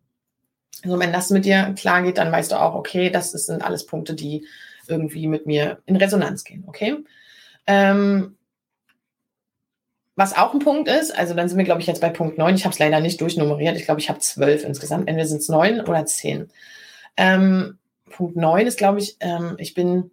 Also 0.83 0.99
wenn 0.99 1.11
das 1.11 1.31
mit 1.31 1.43
dir 1.43 1.75
klar 1.77 2.01
geht, 2.01 2.17
dann 2.17 2.31
weißt 2.31 2.53
du 2.53 2.61
auch, 2.61 2.75
okay, 2.75 3.09
das 3.09 3.31
sind 3.31 3.61
alles 3.61 3.85
Punkte, 3.85 4.13
die 4.13 4.47
irgendwie 4.87 5.27
mit 5.27 5.45
mir 5.45 5.79
in 5.85 5.97
Resonanz 5.97 6.45
gehen, 6.45 6.63
okay? 6.65 6.95
Ähm, 7.67 8.37
was 10.15 10.35
auch 10.35 10.53
ein 10.53 10.59
Punkt 10.59 10.87
ist, 10.87 11.11
also 11.17 11.33
dann 11.33 11.49
sind 11.49 11.57
wir, 11.57 11.65
glaube 11.65 11.81
ich, 11.81 11.87
jetzt 11.87 12.01
bei 12.01 12.09
Punkt 12.09 12.37
9. 12.37 12.55
Ich 12.55 12.65
habe 12.65 12.73
es 12.73 12.79
leider 12.79 12.99
nicht 12.99 13.19
durchnummeriert. 13.19 13.75
Ich 13.77 13.85
glaube, 13.85 13.99
ich 13.99 14.09
habe 14.09 14.19
zwölf 14.19 14.63
insgesamt. 14.63 15.07
Entweder 15.07 15.27
sind 15.27 15.41
es 15.41 15.49
neun 15.49 15.81
oder 15.81 16.05
zehn. 16.05 16.51
Ähm, 17.17 17.79
Punkt 18.09 18.35
9 18.35 18.67
ist, 18.67 18.77
glaube 18.77 18.99
ich, 18.99 19.17
ähm, 19.21 19.55
ich 19.57 19.73
bin 19.73 20.11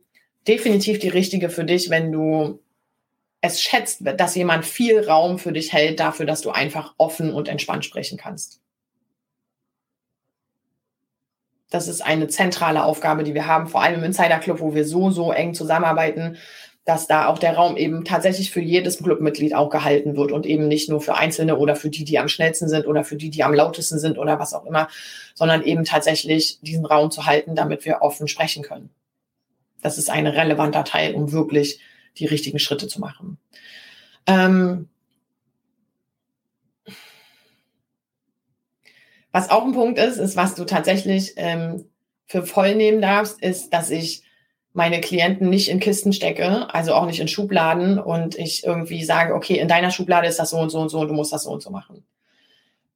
definitiv 0.49 0.99
die 0.99 1.09
Richtige 1.09 1.51
für 1.51 1.65
dich, 1.65 1.91
wenn 1.91 2.13
du 2.13 2.61
es 3.43 3.61
schätzt, 3.61 4.01
dass 4.03 4.35
jemand 4.35 4.65
viel 4.65 5.01
Raum 5.01 5.39
für 5.39 5.53
dich 5.53 5.73
hält, 5.73 6.01
dafür, 6.01 6.27
dass 6.27 6.41
du 6.41 6.51
einfach 6.51 6.95
offen 6.99 7.33
und 7.33 7.49
entspannt 7.49 7.85
sprechen 7.85 8.19
kannst. 8.19 8.61
Das 11.71 11.89
ist 11.89 12.01
eine 12.01 12.27
zentrale 12.29 12.85
Aufgabe, 12.85 13.23
die 13.23 13.35
wir 13.35 13.47
haben, 13.47 13.69
vor 13.69 13.83
allem 13.83 14.01
im 14.01 14.05
Insider 14.05 14.39
Club, 14.39 14.61
wo 14.61 14.75
wir 14.75 14.85
so, 14.85 15.11
so 15.11 15.31
eng 15.31 15.55
zusammenarbeiten, 15.55 16.37
dass 16.91 17.07
da 17.07 17.29
auch 17.29 17.39
der 17.39 17.55
Raum 17.55 17.77
eben 17.77 18.05
tatsächlich 18.05 18.51
für 18.51 18.61
jedes 18.61 18.99
Clubmitglied 18.99 19.55
auch 19.55 19.71
gehalten 19.71 20.17
wird 20.17 20.33
und 20.33 20.45
eben 20.45 20.67
nicht 20.67 20.89
nur 20.89 21.01
für 21.01 21.15
Einzelne 21.15 21.57
oder 21.57 21.77
für 21.77 21.89
die, 21.89 22.03
die 22.03 22.19
am 22.19 22.27
schnellsten 22.27 22.69
sind 22.69 22.85
oder 22.85 23.05
für 23.05 23.15
die, 23.15 23.31
die 23.31 23.45
am 23.45 23.55
lautesten 23.55 24.01
sind 24.01 24.19
oder 24.19 24.41
was 24.41 24.55
auch 24.55 24.67
immer, 24.67 24.89
sondern 25.37 25.63
eben 25.63 25.85
tatsächlich 25.85 26.59
diesen 26.63 26.85
Raum 26.85 27.13
zu 27.13 27.27
halten, 27.27 27.55
damit 27.55 27.85
wir 27.85 28.03
offen 28.03 28.27
sprechen 28.27 28.65
können. 28.65 28.91
Das 29.83 29.99
ist 29.99 30.11
ein 30.11 30.27
relevanter 30.27 30.83
Teil, 30.83 31.15
um 31.15 31.31
wirklich 31.31 31.79
die 32.19 32.27
richtigen 32.27 32.59
Schritte 32.59 32.89
zu 32.89 32.99
machen. 32.99 33.39
Ähm 34.27 34.89
was 39.31 39.49
auch 39.49 39.65
ein 39.65 39.75
Punkt 39.75 39.97
ist, 40.01 40.17
ist, 40.17 40.35
was 40.35 40.57
du 40.57 40.65
tatsächlich 40.65 41.35
ähm, 41.37 41.85
für 42.27 42.45
voll 42.45 42.75
nehmen 42.75 43.01
darfst, 43.01 43.41
ist, 43.41 43.73
dass 43.73 43.91
ich 43.91 44.25
meine 44.73 45.01
Klienten 45.01 45.51
nicht 45.51 45.69
in 45.69 45.81
Kisten 45.81 46.13
stecke, 46.13 46.73
also 46.73 46.95
auch 46.95 47.07
nicht 47.07 47.21
in 47.21 47.29
Schubladen 47.29 47.99
und 47.99 48.39
ich 48.39 48.65
irgendwie 48.65 49.05
sage, 49.05 49.35
okay, 49.35 49.59
in 49.59 49.69
deiner 49.69 49.91
Schublade 49.91 50.29
ist 50.29 50.39
das 50.39 50.51
so 50.51 50.59
und 50.59 50.71
so 50.71 50.81
und 50.81 50.89
so 50.89 51.01
und 51.01 51.09
du 51.09 51.15
musst 51.15 51.33
das 51.33 51.45
so 51.45 51.51
und 51.51 51.63
so 51.63 51.71
machen. 51.71 52.05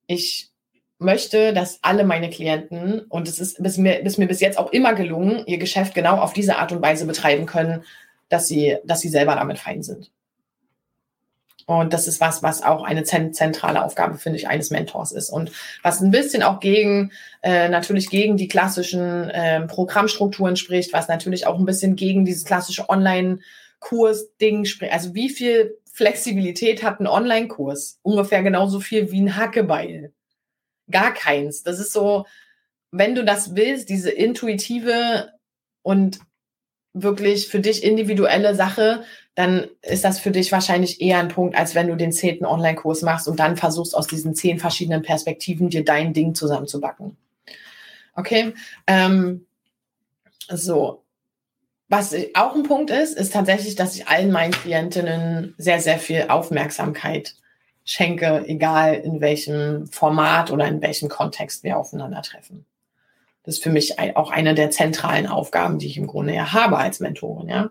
Ich 0.07 0.51
möchte, 0.99 1.53
dass 1.53 1.79
alle 1.83 2.05
meine 2.05 2.31
Klienten, 2.31 3.01
und 3.09 3.27
es 3.27 3.41
ist 3.41 3.63
bis 3.63 3.77
mir, 3.77 4.03
bis 4.03 4.19
mir 4.19 4.29
bis 4.29 4.41
jetzt 4.41 4.59
auch 4.59 4.73
immer 4.73 4.95
gelungen, 4.95 5.45
ihr 5.47 5.59
Geschäft 5.59 5.95
genau 5.95 6.19
auf 6.19 6.33
diese 6.33 6.57
Art 6.57 6.71
und 6.73 6.83
Weise 6.83 7.07
betreiben 7.07 7.47
können, 7.47 7.85
dass 8.29 8.47
sie, 8.47 8.77
dass 8.85 9.01
sie 9.01 9.09
selber 9.09 9.35
damit 9.35 9.59
fein 9.59 9.83
sind. 9.83 10.11
Und 11.67 11.93
das 11.93 12.07
ist 12.07 12.21
was, 12.21 12.43
was 12.43 12.63
auch 12.63 12.83
eine 12.85 13.05
zentrale 13.05 13.83
Aufgabe, 13.83 14.19
finde 14.19 14.39
ich, 14.39 14.49
eines 14.49 14.71
Mentors 14.71 15.13
ist. 15.13 15.31
Und 15.31 15.51
was 15.83 16.01
ein 16.01 16.11
bisschen 16.11 16.43
auch 16.43 16.61
gegen, 16.61 17.13
äh, 17.43 17.69
natürlich 17.69 18.11
gegen 18.11 18.37
die 18.37 18.49
klassischen 18.49 19.31
äh, 19.31 19.67
Programmstrukturen 19.67 20.57
spricht, 20.57 20.93
was 20.93 21.09
natürlich 21.09 21.47
auch 21.47 21.59
ein 21.59 21.65
bisschen 21.65 21.97
gegen 21.97 22.25
dieses 22.25 22.45
klassische 22.45 22.89
Online-Kurs-Ding 22.89 24.67
spricht. 24.67 24.93
Also 24.93 25.15
wie 25.15 25.31
viel 25.31 25.79
Flexibilität 25.91 26.83
hat 26.83 27.01
ein 27.01 27.07
Online-Kurs? 27.07 27.99
Ungefähr 28.03 28.43
genauso 28.43 28.81
viel 28.81 29.11
wie 29.11 29.23
ein 29.23 29.37
Hackebeil. 29.37 30.13
Gar 30.91 31.15
keins. 31.15 31.63
Das 31.63 31.79
ist 31.79 31.93
so, 31.93 32.27
wenn 32.91 33.15
du 33.15 33.25
das 33.25 33.57
willst, 33.57 33.89
diese 33.89 34.11
intuitive 34.11 35.33
und 35.83 36.19
wirklich 36.95 37.49
für 37.49 37.61
dich 37.61 37.85
individuelle 37.85 38.55
Sache, 38.55 39.05
dann 39.35 39.67
ist 39.83 40.05
das 40.05 40.21
für 40.21 40.31
dich 40.31 40.53
wahrscheinlich 40.53 41.01
eher 41.01 41.19
ein 41.19 41.29
Punkt, 41.29 41.57
als 41.59 41.75
wenn 41.75 41.89
du 41.89 41.97
den 41.97 42.13
zehnten 42.13 42.47
Online-Kurs 42.47 43.03
machst 43.03 43.27
und 43.27 43.41
dann 43.41 43.57
versuchst, 43.57 43.97
aus 43.97 44.07
diesen 44.07 44.35
zehn 44.35 44.59
verschiedenen 44.61 45.03
Perspektiven 45.03 45.69
dir 45.69 45.85
dein 45.85 46.15
Ding 46.15 46.35
zusammenzubacken. 46.35 47.17
Okay? 48.15 48.55
Ähm, 48.87 49.45
so. 50.49 51.03
Was 51.89 52.15
auch 52.35 52.55
ein 52.55 52.63
Punkt 52.63 52.91
ist, 52.91 53.17
ist 53.17 53.33
tatsächlich, 53.33 53.75
dass 53.75 53.95
ich 53.95 54.09
allen 54.09 54.33
meinen 54.33 54.53
Klientinnen 54.53 55.55
sehr, 55.59 55.81
sehr 55.81 55.99
viel 55.99 56.27
Aufmerksamkeit 56.29 57.35
schenke, 57.85 58.45
egal 58.47 58.95
in 58.95 59.21
welchem 59.21 59.87
Format 59.89 60.51
oder 60.51 60.67
in 60.67 60.81
welchem 60.81 61.09
Kontext 61.09 61.63
wir 61.63 61.77
aufeinandertreffen. 61.77 62.65
Das 63.45 63.57
ist 63.57 63.63
für 63.63 63.71
mich 63.71 63.99
auch 64.17 64.31
eine 64.31 64.55
der 64.55 64.71
zentralen 64.71 65.27
Aufgaben, 65.27 65.79
die 65.79 65.87
ich 65.87 65.97
im 65.97 66.07
Grunde 66.07 66.35
ja 66.35 66.53
habe 66.53 66.79
als 66.79 67.01
Mentorin, 67.01 67.49
ja. 67.49 67.71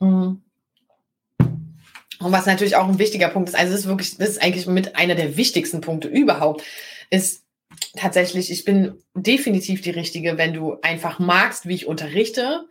Mhm. 0.00 0.42
Und 1.38 2.32
was 2.32 2.46
natürlich 2.46 2.76
auch 2.76 2.88
ein 2.88 2.98
wichtiger 2.98 3.28
Punkt 3.28 3.50
ist, 3.50 3.54
also 3.54 3.72
das 3.72 3.82
ist 3.82 3.88
wirklich, 3.88 4.16
das 4.16 4.30
ist 4.30 4.42
eigentlich 4.42 4.66
mit 4.66 4.96
einer 4.96 5.14
der 5.14 5.36
wichtigsten 5.36 5.82
Punkte 5.82 6.08
überhaupt, 6.08 6.62
ist 7.10 7.44
tatsächlich, 7.96 8.50
ich 8.50 8.64
bin 8.64 8.94
definitiv 9.14 9.82
die 9.82 9.90
Richtige, 9.90 10.38
wenn 10.38 10.54
du 10.54 10.78
einfach 10.80 11.18
magst, 11.18 11.66
wie 11.66 11.74
ich 11.74 11.86
unterrichte 11.86 12.66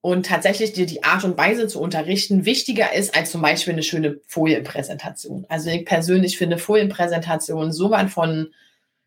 und 0.00 0.26
tatsächlich 0.26 0.72
dir 0.72 0.86
die 0.86 1.02
Art 1.02 1.24
und 1.24 1.36
Weise 1.36 1.66
zu 1.66 1.80
unterrichten 1.80 2.44
wichtiger 2.44 2.92
ist 2.92 3.16
als 3.16 3.30
zum 3.30 3.42
Beispiel 3.42 3.72
eine 3.72 3.82
schöne 3.82 4.20
Folienpräsentation. 4.26 5.46
Also 5.48 5.70
ich 5.70 5.84
persönlich 5.84 6.38
finde 6.38 6.58
Folienpräsentationen 6.58 7.72
so 7.72 7.90
weit 7.90 8.10
von 8.10 8.52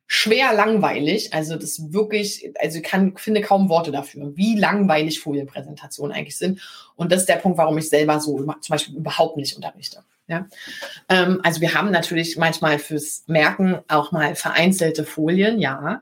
schwer 0.08 0.54
langweilig. 0.54 1.34
Also 1.34 1.56
das 1.56 1.92
wirklich, 1.92 2.52
also 2.60 2.78
ich 2.78 2.84
kann, 2.84 3.18
finde 3.18 3.42
kaum 3.42 3.70
Worte 3.70 3.92
dafür, 3.92 4.36
wie 4.36 4.58
langweilig 4.58 5.20
Folienpräsentationen 5.20 6.16
eigentlich 6.16 6.38
sind. 6.38 6.62
Und 6.96 7.12
das 7.12 7.22
ist 7.22 7.30
der 7.30 7.38
Punkt, 7.38 7.58
warum 7.58 7.78
ich 7.78 7.90
selber 7.90 8.20
so 8.20 8.38
zum 8.38 8.56
Beispiel 8.70 8.96
überhaupt 8.96 9.38
nicht 9.38 9.56
unterrichte. 9.56 10.04
Ja, 10.28 10.48
ähm, 11.08 11.40
also 11.44 11.62
wir 11.62 11.76
haben 11.76 11.92
natürlich 11.92 12.36
manchmal 12.36 12.80
fürs 12.80 13.24
Merken 13.28 13.80
auch 13.88 14.12
mal 14.12 14.36
vereinzelte 14.36 15.04
Folien, 15.04 15.60
ja. 15.60 16.02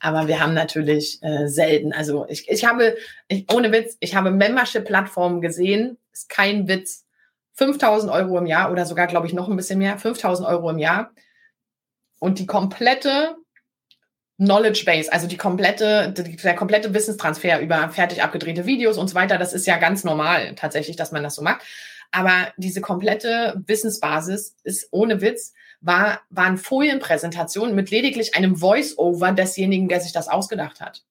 Aber 0.00 0.28
wir 0.28 0.38
haben 0.40 0.54
natürlich 0.54 1.20
äh, 1.22 1.48
selten, 1.48 1.92
also 1.92 2.26
ich, 2.28 2.48
ich 2.48 2.64
habe, 2.64 2.96
ich, 3.26 3.50
ohne 3.52 3.72
Witz, 3.72 3.96
ich 4.00 4.14
habe 4.14 4.30
Membership-Plattformen 4.30 5.40
gesehen, 5.40 5.96
ist 6.12 6.28
kein 6.28 6.68
Witz, 6.68 7.04
5000 7.54 8.12
Euro 8.12 8.38
im 8.38 8.46
Jahr 8.46 8.70
oder 8.70 8.86
sogar, 8.86 9.08
glaube 9.08 9.26
ich, 9.26 9.32
noch 9.32 9.48
ein 9.48 9.56
bisschen 9.56 9.78
mehr, 9.78 9.98
5000 9.98 10.46
Euro 10.46 10.70
im 10.70 10.78
Jahr 10.78 11.10
und 12.18 12.38
die 12.38 12.46
komplette 12.46 13.36
Knowledge 14.38 14.84
Base, 14.86 15.12
also 15.12 15.26
die 15.26 15.36
komplette, 15.36 16.12
der 16.12 16.54
komplette 16.54 16.94
Wissenstransfer 16.94 17.60
über 17.60 17.88
fertig 17.88 18.22
abgedrehte 18.22 18.66
Videos 18.66 18.96
und 18.96 19.08
so 19.08 19.16
weiter, 19.16 19.36
das 19.36 19.52
ist 19.52 19.66
ja 19.66 19.78
ganz 19.78 20.04
normal 20.04 20.54
tatsächlich, 20.54 20.96
dass 20.96 21.10
man 21.10 21.24
das 21.24 21.34
so 21.34 21.42
macht. 21.42 21.62
Aber 22.12 22.52
diese 22.56 22.80
komplette 22.80 23.62
Wissensbasis 23.66 24.56
ist 24.62 24.88
ohne 24.92 25.20
Witz, 25.20 25.52
war, 25.80 26.20
waren 26.30 26.56
Folienpräsentationen 26.56 27.74
mit 27.74 27.90
lediglich 27.90 28.34
einem 28.34 28.56
Voice-Over 28.56 29.32
desjenigen, 29.32 29.88
der 29.88 30.00
sich 30.00 30.12
das 30.12 30.28
ausgedacht 30.28 30.80
hat. 30.80 31.04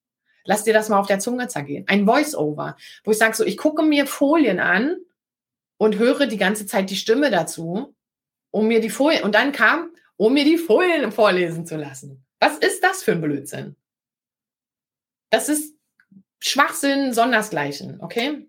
Lass 0.44 0.64
dir 0.64 0.72
das 0.72 0.88
mal 0.88 0.98
auf 0.98 1.06
der 1.06 1.18
Zunge 1.18 1.48
zergehen. 1.48 1.84
Ein 1.86 2.06
Voice-Over, 2.06 2.76
wo 3.04 3.10
ich 3.10 3.18
sage 3.18 3.36
so, 3.36 3.44
ich 3.44 3.58
gucke 3.58 3.82
mir 3.82 4.06
Folien 4.06 4.60
an 4.60 4.96
und 5.76 5.98
höre 5.98 6.26
die 6.26 6.38
ganze 6.38 6.66
Zeit 6.66 6.90
die 6.90 6.96
Stimme 6.96 7.30
dazu, 7.30 7.94
um 8.50 8.66
mir 8.66 8.80
die 8.80 8.90
Folien, 8.90 9.22
und 9.22 9.34
dann 9.34 9.52
kam, 9.52 9.90
um 10.18 10.34
mir 10.34 10.44
die 10.44 10.58
Folien 10.58 11.10
vorlesen 11.10 11.64
zu 11.64 11.76
lassen. 11.76 12.26
Was 12.40 12.58
ist 12.58 12.82
das 12.82 13.02
für 13.02 13.12
ein 13.12 13.22
Blödsinn? 13.22 13.76
Das 15.30 15.48
ist 15.48 15.74
Schwachsinn, 16.40 17.14
sondersgleichen, 17.14 18.00
okay? 18.00 18.46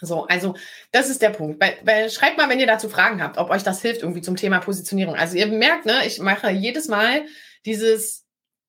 So, 0.00 0.26
also 0.26 0.54
das 0.92 1.08
ist 1.08 1.22
der 1.22 1.30
Punkt. 1.30 1.58
Bei, 1.58 1.78
bei, 1.84 2.08
schreibt 2.08 2.36
mal, 2.36 2.48
wenn 2.48 2.60
ihr 2.60 2.66
dazu 2.66 2.88
Fragen 2.88 3.22
habt, 3.22 3.38
ob 3.38 3.50
euch 3.50 3.62
das 3.62 3.80
hilft 3.80 4.02
irgendwie 4.02 4.20
zum 4.20 4.36
Thema 4.36 4.58
Positionierung. 4.58 5.14
Also 5.14 5.36
ihr 5.36 5.46
merkt, 5.46 5.86
ne, 5.86 6.06
ich 6.06 6.18
mache 6.18 6.50
jedes 6.50 6.88
Mal 6.88 7.26
dieses, 7.64 8.26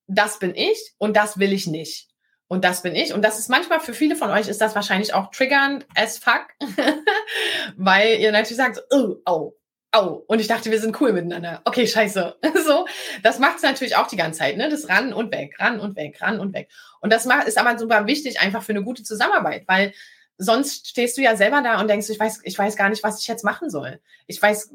das 0.07 0.39
bin 0.39 0.55
ich 0.55 0.93
und 0.97 1.17
das 1.17 1.39
will 1.39 1.51
ich 1.51 1.67
nicht. 1.67 2.09
Und 2.49 2.63
das 2.63 2.81
bin 2.81 2.95
ich. 2.95 3.13
Und 3.13 3.23
das 3.23 3.39
ist 3.39 3.49
manchmal 3.49 3.81
für 3.81 3.93
viele 3.93 4.15
von 4.15 4.29
euch 4.29 4.47
ist 4.47 4.61
das 4.61 4.73
wahrscheinlich 4.73 5.13
auch 5.13 5.31
triggernd 5.31 5.85
as 5.95 6.17
fuck, 6.17 6.47
weil 7.75 8.19
ihr 8.19 8.31
natürlich 8.31 8.57
sagt, 8.57 8.81
oh, 8.89 9.15
oh, 9.25 9.53
oh. 9.95 10.23
Und 10.27 10.39
ich 10.39 10.47
dachte, 10.47 10.71
wir 10.71 10.79
sind 10.79 10.99
cool 11.01 11.13
miteinander. 11.13 11.61
Okay, 11.65 11.87
scheiße. 11.87 12.37
so, 12.65 12.85
das 13.23 13.39
macht 13.39 13.57
es 13.57 13.63
natürlich 13.63 13.95
auch 13.95 14.07
die 14.07 14.17
ganze 14.17 14.39
Zeit, 14.39 14.57
ne? 14.57 14.69
Das 14.69 14.89
ran 14.89 15.13
und 15.13 15.31
weg, 15.31 15.55
ran 15.59 15.79
und 15.79 15.95
weg, 15.95 16.21
ran 16.21 16.39
und 16.39 16.53
weg. 16.53 16.69
Und 17.01 17.11
das 17.13 17.25
ist 17.25 17.57
aber 17.57 17.77
super 17.77 18.07
wichtig 18.07 18.39
einfach 18.39 18.63
für 18.63 18.73
eine 18.73 18.83
gute 18.83 19.03
Zusammenarbeit, 19.03 19.63
weil 19.67 19.93
sonst 20.37 20.87
stehst 20.87 21.17
du 21.17 21.21
ja 21.21 21.35
selber 21.35 21.61
da 21.61 21.81
und 21.81 21.87
denkst, 21.87 22.09
ich 22.09 22.19
weiß, 22.19 22.41
ich 22.43 22.57
weiß 22.57 22.75
gar 22.75 22.89
nicht, 22.89 23.03
was 23.03 23.19
ich 23.19 23.27
jetzt 23.27 23.43
machen 23.43 23.69
soll. 23.69 23.99
Ich 24.27 24.41
weiß, 24.41 24.71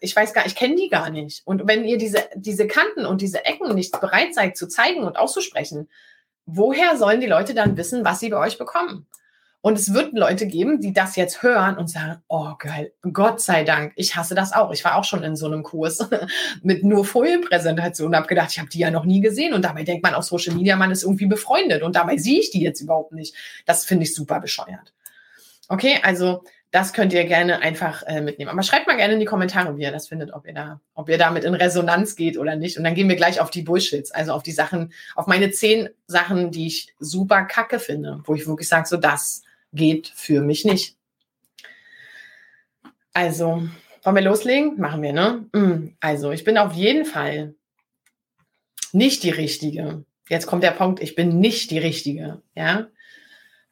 ich 0.00 0.16
weiß 0.16 0.34
gar, 0.34 0.46
ich 0.46 0.56
kenne 0.56 0.74
die 0.74 0.88
gar 0.88 1.10
nicht. 1.10 1.46
Und 1.46 1.68
wenn 1.68 1.84
ihr 1.84 1.98
diese, 1.98 2.28
diese 2.34 2.66
Kanten 2.66 3.06
und 3.06 3.20
diese 3.20 3.44
Ecken 3.44 3.74
nicht 3.74 3.98
bereit 4.00 4.34
seid 4.34 4.56
zu 4.56 4.66
zeigen 4.66 5.04
und 5.04 5.16
auszusprechen, 5.16 5.88
woher 6.46 6.96
sollen 6.96 7.20
die 7.20 7.26
Leute 7.26 7.54
dann 7.54 7.76
wissen, 7.76 8.04
was 8.04 8.20
sie 8.20 8.30
bei 8.30 8.38
euch 8.38 8.58
bekommen? 8.58 9.06
Und 9.64 9.78
es 9.78 9.94
wird 9.94 10.12
Leute 10.12 10.46
geben, 10.46 10.82
die 10.82 10.92
das 10.92 11.16
jetzt 11.16 11.42
hören 11.42 11.78
und 11.78 11.88
sagen, 11.88 12.20
oh 12.28 12.52
geil, 12.58 12.92
Gott 13.14 13.40
sei 13.40 13.64
Dank, 13.64 13.94
ich 13.96 14.14
hasse 14.14 14.34
das 14.34 14.52
auch. 14.52 14.72
Ich 14.72 14.84
war 14.84 14.96
auch 14.96 15.04
schon 15.04 15.22
in 15.22 15.36
so 15.36 15.46
einem 15.46 15.62
Kurs 15.62 16.06
mit 16.62 16.84
nur 16.84 17.06
Folienpräsentation 17.06 18.08
und 18.08 18.16
habe 18.16 18.26
gedacht, 18.26 18.50
ich 18.50 18.58
habe 18.58 18.68
die 18.68 18.80
ja 18.80 18.90
noch 18.90 19.06
nie 19.06 19.22
gesehen. 19.22 19.54
Und 19.54 19.64
dabei 19.64 19.82
denkt 19.82 20.02
man 20.02 20.12
auf 20.12 20.24
Social 20.24 20.54
Media, 20.54 20.76
man 20.76 20.90
ist 20.90 21.02
irgendwie 21.02 21.24
befreundet 21.24 21.82
und 21.82 21.96
dabei 21.96 22.18
sehe 22.18 22.40
ich 22.40 22.50
die 22.50 22.60
jetzt 22.60 22.82
überhaupt 22.82 23.12
nicht. 23.12 23.34
Das 23.64 23.86
finde 23.86 24.04
ich 24.04 24.14
super 24.14 24.38
bescheuert. 24.38 24.92
Okay, 25.70 25.98
also 26.02 26.44
das 26.70 26.92
könnt 26.92 27.14
ihr 27.14 27.24
gerne 27.24 27.60
einfach 27.60 28.02
äh, 28.02 28.20
mitnehmen. 28.20 28.50
Aber 28.50 28.62
schreibt 28.62 28.86
mal 28.86 28.98
gerne 28.98 29.14
in 29.14 29.20
die 29.20 29.24
Kommentare, 29.24 29.78
wie 29.78 29.82
ihr 29.84 29.92
das 29.92 30.08
findet, 30.08 30.34
ob 30.34 30.46
ihr 30.46 30.52
da, 30.52 30.82
ob 30.92 31.08
ihr 31.08 31.16
damit 31.16 31.44
in 31.44 31.54
Resonanz 31.54 32.16
geht 32.16 32.36
oder 32.36 32.54
nicht. 32.54 32.76
Und 32.76 32.84
dann 32.84 32.94
gehen 32.94 33.08
wir 33.08 33.16
gleich 33.16 33.40
auf 33.40 33.48
die 33.48 33.62
Bullshits, 33.62 34.10
also 34.10 34.34
auf 34.34 34.42
die 34.42 34.52
Sachen, 34.52 34.92
auf 35.14 35.26
meine 35.26 35.52
zehn 35.52 35.88
Sachen, 36.06 36.50
die 36.50 36.66
ich 36.66 36.92
super 36.98 37.44
kacke 37.44 37.78
finde, 37.78 38.20
wo 38.24 38.34
ich 38.34 38.46
wirklich 38.46 38.68
sage, 38.68 38.86
so 38.86 38.98
das 38.98 39.40
geht 39.74 40.08
für 40.14 40.40
mich 40.40 40.64
nicht. 40.64 40.96
Also, 43.12 43.68
wollen 44.02 44.16
wir 44.16 44.22
loslegen? 44.22 44.78
Machen 44.80 45.02
wir, 45.02 45.12
ne? 45.12 45.46
Mm, 45.52 45.96
also, 46.00 46.32
ich 46.32 46.44
bin 46.44 46.58
auf 46.58 46.72
jeden 46.72 47.04
Fall 47.04 47.54
nicht 48.92 49.22
die 49.22 49.30
Richtige. 49.30 50.04
Jetzt 50.28 50.46
kommt 50.46 50.62
der 50.62 50.70
Punkt, 50.70 51.02
ich 51.02 51.14
bin 51.14 51.38
nicht 51.38 51.70
die 51.70 51.78
Richtige, 51.78 52.42
ja? 52.54 52.88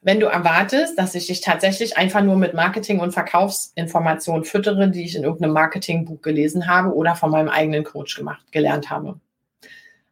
wenn 0.03 0.19
du 0.19 0.27
erwartest, 0.27 0.99
dass 0.99 1.15
ich 1.15 1.27
dich 1.27 1.41
tatsächlich 1.41 1.97
einfach 1.97 2.21
nur 2.21 2.35
mit 2.35 2.53
Marketing- 2.53 2.99
und 2.99 3.13
Verkaufsinformationen 3.13 4.43
füttere, 4.43 4.89
die 4.89 5.05
ich 5.05 5.15
in 5.15 5.23
irgendeinem 5.23 5.53
Marketingbuch 5.53 6.21
gelesen 6.21 6.67
habe 6.67 6.93
oder 6.93 7.15
von 7.15 7.31
meinem 7.31 7.49
eigenen 7.49 7.83
Coach 7.83 8.17
gemacht, 8.17 8.43
gelernt 8.51 8.89
habe. 8.89 9.19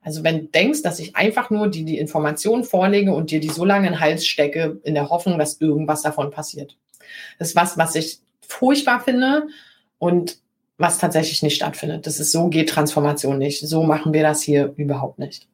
Also 0.01 0.23
wenn 0.23 0.39
du 0.39 0.45
denkst, 0.45 0.81
dass 0.81 0.99
ich 0.99 1.15
einfach 1.15 1.49
nur 1.49 1.67
die, 1.67 1.85
die 1.85 1.99
Informationen 1.99 2.63
vorlege 2.63 3.13
und 3.13 3.31
dir 3.31 3.39
die 3.39 3.49
so 3.49 3.65
lange 3.65 3.87
in 3.87 3.93
den 3.93 3.99
Hals 3.99 4.25
stecke, 4.25 4.79
in 4.83 4.95
der 4.95 5.09
Hoffnung, 5.09 5.37
dass 5.37 5.61
irgendwas 5.61 6.01
davon 6.01 6.31
passiert. 6.31 6.77
Das 7.37 7.49
ist 7.49 7.55
was, 7.55 7.77
was 7.77 7.95
ich 7.95 8.19
furchtbar 8.41 9.01
finde 9.01 9.47
und 9.99 10.39
was 10.77 10.97
tatsächlich 10.97 11.43
nicht 11.43 11.55
stattfindet. 11.55 12.07
Das 12.07 12.19
ist 12.19 12.31
so 12.31 12.47
geht 12.47 12.69
Transformation 12.69 13.37
nicht. 13.37 13.67
So 13.67 13.83
machen 13.83 14.13
wir 14.13 14.23
das 14.23 14.41
hier 14.41 14.73
überhaupt 14.75 15.19
nicht. 15.19 15.47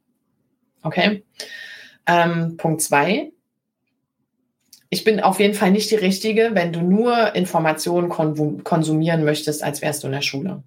Okay? 0.84 1.24
Ähm, 2.06 2.56
Punkt 2.56 2.82
zwei 2.82 3.32
ich 4.90 5.04
bin 5.04 5.20
auf 5.20 5.40
jeden 5.40 5.54
Fall 5.54 5.72
nicht 5.72 5.92
die 5.92 5.96
Richtige, 5.96 6.52
wenn 6.54 6.72
du 6.72 6.82
nur 6.82 7.36
Informationen 7.36 8.10
konsumieren 8.64 9.24
möchtest, 9.26 9.64
als 9.64 9.82
wärst 9.82 10.04
du 10.04 10.08
in 10.08 10.14
der 10.14 10.22
Schule. 10.22 10.64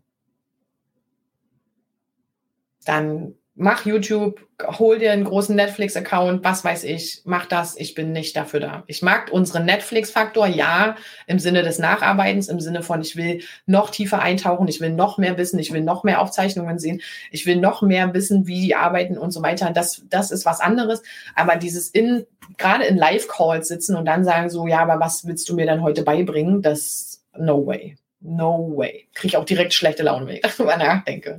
Dann 2.84 3.34
mach 3.60 3.84
YouTube, 3.84 4.40
hol 4.78 4.98
dir 4.98 5.12
einen 5.12 5.24
großen 5.24 5.54
Netflix-Account, 5.54 6.42
was 6.42 6.64
weiß 6.64 6.84
ich, 6.84 7.20
mach 7.24 7.44
das, 7.44 7.76
ich 7.76 7.94
bin 7.94 8.10
nicht 8.10 8.34
dafür 8.34 8.58
da. 8.58 8.84
Ich 8.86 9.02
mag 9.02 9.30
unseren 9.30 9.66
Netflix-Faktor, 9.66 10.46
ja, 10.46 10.96
im 11.26 11.38
Sinne 11.38 11.62
des 11.62 11.78
Nacharbeitens, 11.78 12.48
im 12.48 12.58
Sinne 12.58 12.82
von, 12.82 13.02
ich 13.02 13.16
will 13.16 13.42
noch 13.66 13.90
tiefer 13.90 14.22
eintauchen, 14.22 14.66
ich 14.66 14.80
will 14.80 14.94
noch 14.94 15.18
mehr 15.18 15.36
wissen, 15.36 15.58
ich 15.58 15.74
will 15.74 15.82
noch 15.82 16.04
mehr 16.04 16.22
Aufzeichnungen 16.22 16.78
sehen, 16.78 17.02
ich 17.30 17.44
will 17.44 17.56
noch 17.56 17.82
mehr 17.82 18.14
wissen, 18.14 18.46
wie 18.46 18.62
die 18.62 18.74
arbeiten 18.74 19.18
und 19.18 19.30
so 19.30 19.42
weiter. 19.42 19.70
Das, 19.74 20.02
das 20.08 20.30
ist 20.30 20.46
was 20.46 20.60
anderes. 20.60 21.02
Aber 21.34 21.56
dieses 21.56 21.90
in, 21.90 22.24
gerade 22.56 22.84
in 22.84 22.96
Live-Calls 22.96 23.68
sitzen 23.68 23.94
und 23.94 24.06
dann 24.06 24.24
sagen 24.24 24.48
so, 24.48 24.66
ja, 24.68 24.80
aber 24.80 25.00
was 25.00 25.26
willst 25.26 25.46
du 25.50 25.54
mir 25.54 25.66
dann 25.66 25.82
heute 25.82 26.02
beibringen? 26.02 26.62
Das, 26.62 27.22
no 27.36 27.66
way. 27.66 27.98
No 28.20 28.72
way. 28.74 29.06
Kriege 29.12 29.28
ich 29.28 29.36
auch 29.36 29.44
direkt 29.44 29.74
schlechte 29.74 30.02
Laune, 30.02 30.26
wenn 30.26 30.36
ich 30.36 30.40
darüber 30.40 30.78
nachdenke. 30.78 31.38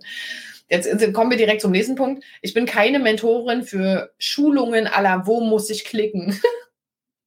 Jetzt 0.72 1.14
kommen 1.14 1.30
wir 1.30 1.38
direkt 1.38 1.62
zum 1.62 1.72
nächsten 1.72 1.96
Punkt. 1.96 2.24
Ich 2.42 2.54
bin 2.54 2.66
keine 2.66 3.00
Mentorin 3.00 3.64
für 3.64 4.14
Schulungen 4.18 4.88
aller, 4.88 5.28
wo 5.28 5.42
muss 5.42 5.70
ich 5.70 5.86
klicken? 5.86 6.40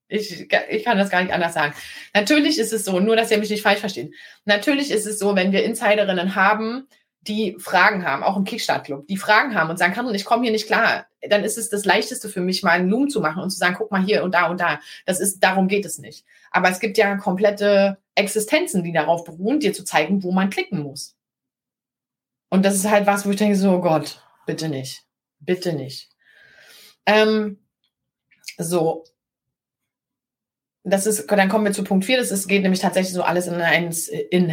Ich, 0.06 0.48
ich 0.68 0.84
kann 0.84 0.98
das 0.98 1.08
gar 1.08 1.22
nicht 1.22 1.32
anders 1.32 1.54
sagen. 1.54 1.74
Natürlich 2.12 2.58
ist 2.58 2.74
es 2.74 2.84
so, 2.84 3.00
nur 3.00 3.16
dass 3.16 3.30
ihr 3.30 3.38
mich 3.38 3.48
nicht 3.48 3.62
falsch 3.62 3.80
versteht. 3.80 4.14
Natürlich 4.44 4.90
ist 4.92 5.06
es 5.06 5.18
so, 5.18 5.34
wenn 5.34 5.50
wir 5.50 5.64
Insiderinnen 5.64 6.36
haben, 6.36 6.86
die 7.22 7.56
Fragen 7.58 8.06
haben, 8.06 8.22
auch 8.22 8.36
im 8.36 8.44
Kickstart-Club, 8.44 9.08
die 9.08 9.16
Fragen 9.16 9.54
haben 9.54 9.70
und 9.70 9.78
sagen, 9.78 9.94
kann 9.94 10.14
ich 10.14 10.26
komme 10.26 10.42
hier 10.42 10.52
nicht 10.52 10.66
klar, 10.66 11.06
dann 11.22 11.42
ist 11.42 11.56
es 11.56 11.70
das 11.70 11.86
Leichteste 11.86 12.28
für 12.28 12.42
mich, 12.42 12.62
mal 12.62 12.72
einen 12.72 12.90
Loom 12.90 13.08
zu 13.08 13.22
machen 13.22 13.42
und 13.42 13.50
zu 13.50 13.56
sagen, 13.56 13.76
guck 13.76 13.90
mal 13.90 14.04
hier 14.04 14.22
und 14.22 14.34
da 14.34 14.48
und 14.50 14.60
da. 14.60 14.78
Das 15.06 15.20
ist, 15.20 15.40
darum 15.40 15.68
geht 15.68 15.86
es 15.86 15.98
nicht. 15.98 16.24
Aber 16.50 16.68
es 16.68 16.80
gibt 16.80 16.98
ja 16.98 17.16
komplette 17.16 17.96
Existenzen, 18.14 18.84
die 18.84 18.92
darauf 18.92 19.24
beruhen, 19.24 19.58
dir 19.58 19.72
zu 19.72 19.84
zeigen, 19.84 20.22
wo 20.22 20.32
man 20.32 20.50
klicken 20.50 20.80
muss. 20.80 21.16
Und 22.54 22.64
das 22.64 22.76
ist 22.76 22.88
halt 22.88 23.08
was, 23.08 23.26
wo 23.26 23.30
ich 23.30 23.36
denke, 23.36 23.56
so, 23.56 23.72
oh 23.72 23.80
Gott, 23.80 24.22
bitte 24.46 24.68
nicht. 24.68 25.02
Bitte 25.40 25.72
nicht. 25.72 26.08
Ähm, 27.04 27.58
so. 28.58 29.02
Das 30.84 31.04
ist, 31.04 31.28
dann 31.28 31.48
kommen 31.48 31.64
wir 31.64 31.72
zu 31.72 31.82
Punkt 31.82 32.04
4. 32.04 32.16
Das 32.16 32.30
ist, 32.30 32.46
geht 32.46 32.62
nämlich 32.62 32.78
tatsächlich 32.78 33.12
so 33.12 33.24
alles 33.24 33.48
in 33.48 33.54
eins, 33.54 34.06
in, 34.06 34.52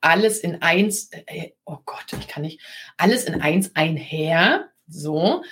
alles 0.00 0.38
in 0.38 0.62
eins, 0.62 1.10
oh 1.64 1.78
Gott, 1.84 2.06
ich 2.20 2.28
kann 2.28 2.44
nicht, 2.44 2.60
alles 2.96 3.24
in 3.24 3.42
eins 3.42 3.74
einher. 3.74 4.68
So. 4.86 5.42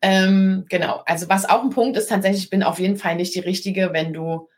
Ähm, 0.00 0.64
genau. 0.68 1.04
Also 1.06 1.28
was 1.28 1.48
auch 1.48 1.62
ein 1.62 1.70
Punkt 1.70 1.96
ist, 1.96 2.08
tatsächlich, 2.08 2.42
ich 2.42 2.50
bin 2.50 2.64
auf 2.64 2.80
jeden 2.80 2.96
Fall 2.96 3.14
nicht 3.14 3.32
die 3.36 3.38
Richtige, 3.38 3.92
wenn 3.92 4.12
du 4.12 4.48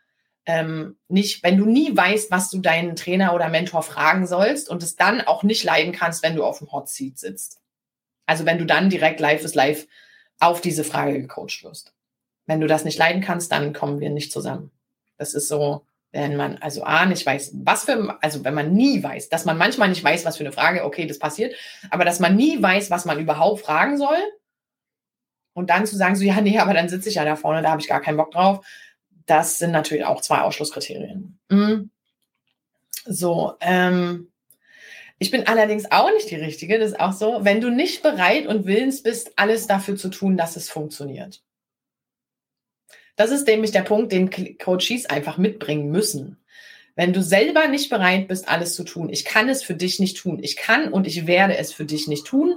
ähm, 0.45 0.97
nicht, 1.07 1.43
wenn 1.43 1.57
du 1.57 1.65
nie 1.65 1.95
weißt, 1.95 2.29
was 2.31 2.49
du 2.49 2.59
deinen 2.59 2.95
Trainer 2.95 3.33
oder 3.33 3.49
Mentor 3.49 3.81
fragen 3.81 4.27
sollst 4.27 4.69
und 4.69 4.83
es 4.83 4.95
dann 4.95 5.21
auch 5.21 5.43
nicht 5.43 5.63
leiden 5.63 5.91
kannst, 5.91 6.23
wenn 6.23 6.35
du 6.35 6.43
auf 6.43 6.59
dem 6.59 6.71
Hot 6.71 6.89
Seat 6.89 7.17
sitzt. 7.17 7.61
Also 8.25 8.45
wenn 8.45 8.59
du 8.59 8.65
dann 8.65 8.89
direkt 8.89 9.19
live 9.19 9.43
ist 9.43 9.55
live 9.55 9.87
auf 10.39 10.61
diese 10.61 10.83
Frage 10.83 11.19
gecoacht 11.21 11.63
wirst. 11.63 11.93
Wenn 12.45 12.61
du 12.61 12.67
das 12.67 12.85
nicht 12.85 12.97
leiden 12.97 13.21
kannst, 13.21 13.51
dann 13.51 13.73
kommen 13.73 13.99
wir 13.99 14.09
nicht 14.09 14.31
zusammen. 14.31 14.71
Das 15.17 15.33
ist 15.33 15.47
so, 15.47 15.85
wenn 16.11 16.35
man 16.35 16.57
also 16.57 16.83
A 16.83 17.05
nicht 17.05 17.25
weiß, 17.25 17.51
was 17.63 17.85
für, 17.85 18.17
also 18.21 18.43
wenn 18.43 18.53
man 18.53 18.73
nie 18.73 19.01
weiß, 19.01 19.29
dass 19.29 19.45
man 19.45 19.57
manchmal 19.57 19.89
nicht 19.89 20.03
weiß, 20.03 20.25
was 20.25 20.37
für 20.37 20.43
eine 20.43 20.51
Frage, 20.51 20.85
okay, 20.85 21.07
das 21.07 21.19
passiert, 21.19 21.55
aber 21.89 22.05
dass 22.05 22.19
man 22.19 22.35
nie 22.35 22.61
weiß, 22.61 22.91
was 22.91 23.05
man 23.05 23.19
überhaupt 23.19 23.61
fragen 23.61 23.97
soll 23.97 24.17
und 25.53 25.69
dann 25.69 25.85
zu 25.85 25.95
sagen, 25.95 26.15
so, 26.15 26.23
ja, 26.23 26.39
nee, 26.41 26.59
aber 26.59 26.73
dann 26.73 26.89
sitze 26.89 27.09
ich 27.09 27.15
ja 27.15 27.25
da 27.25 27.35
vorne, 27.35 27.61
da 27.61 27.71
habe 27.71 27.81
ich 27.81 27.87
gar 27.87 28.01
keinen 28.01 28.17
Bock 28.17 28.31
drauf, 28.31 28.65
das 29.25 29.57
sind 29.57 29.71
natürlich 29.71 30.05
auch 30.05 30.21
zwei 30.21 30.41
Ausschlusskriterien. 30.41 31.37
Mhm. 31.49 31.89
So, 33.05 33.53
ähm, 33.61 34.31
ich 35.17 35.31
bin 35.31 35.47
allerdings 35.47 35.91
auch 35.91 36.11
nicht 36.11 36.29
die 36.29 36.35
Richtige, 36.35 36.77
das 36.77 36.91
ist 36.91 36.99
auch 36.99 37.13
so, 37.13 37.39
wenn 37.41 37.61
du 37.61 37.69
nicht 37.69 38.03
bereit 38.03 38.47
und 38.47 38.65
willens 38.65 39.01
bist, 39.01 39.31
alles 39.37 39.67
dafür 39.67 39.95
zu 39.95 40.09
tun, 40.09 40.37
dass 40.37 40.55
es 40.55 40.69
funktioniert. 40.69 41.41
Das 43.15 43.31
ist 43.31 43.47
nämlich 43.47 43.71
der 43.71 43.83
Punkt, 43.83 44.11
den 44.11 44.29
Coaches 44.57 45.05
einfach 45.05 45.37
mitbringen 45.37 45.89
müssen. 45.89 46.37
Wenn 46.95 47.13
du 47.13 47.21
selber 47.21 47.67
nicht 47.67 47.89
bereit 47.89 48.27
bist, 48.27 48.47
alles 48.47 48.75
zu 48.75 48.83
tun, 48.83 49.09
ich 49.09 49.25
kann 49.25 49.49
es 49.49 49.63
für 49.63 49.75
dich 49.75 49.99
nicht 49.99 50.17
tun, 50.17 50.39
ich 50.41 50.57
kann 50.57 50.91
und 50.91 51.07
ich 51.07 51.27
werde 51.27 51.57
es 51.57 51.73
für 51.73 51.85
dich 51.85 52.07
nicht 52.07 52.25
tun 52.25 52.55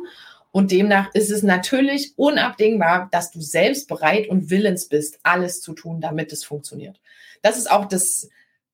und 0.50 0.70
demnach 0.70 1.12
ist 1.14 1.30
es 1.30 1.42
natürlich 1.42 2.14
unabdingbar, 2.16 3.08
dass 3.12 3.30
du 3.30 3.40
selbst 3.40 3.88
bereit 3.88 4.28
und 4.28 4.50
willens 4.50 4.88
bist, 4.88 5.18
alles 5.22 5.60
zu 5.60 5.74
tun, 5.74 6.00
damit 6.00 6.32
es 6.32 6.44
funktioniert. 6.44 7.00
Das 7.42 7.58
ist 7.58 7.70
auch 7.70 7.84
das, 7.84 8.28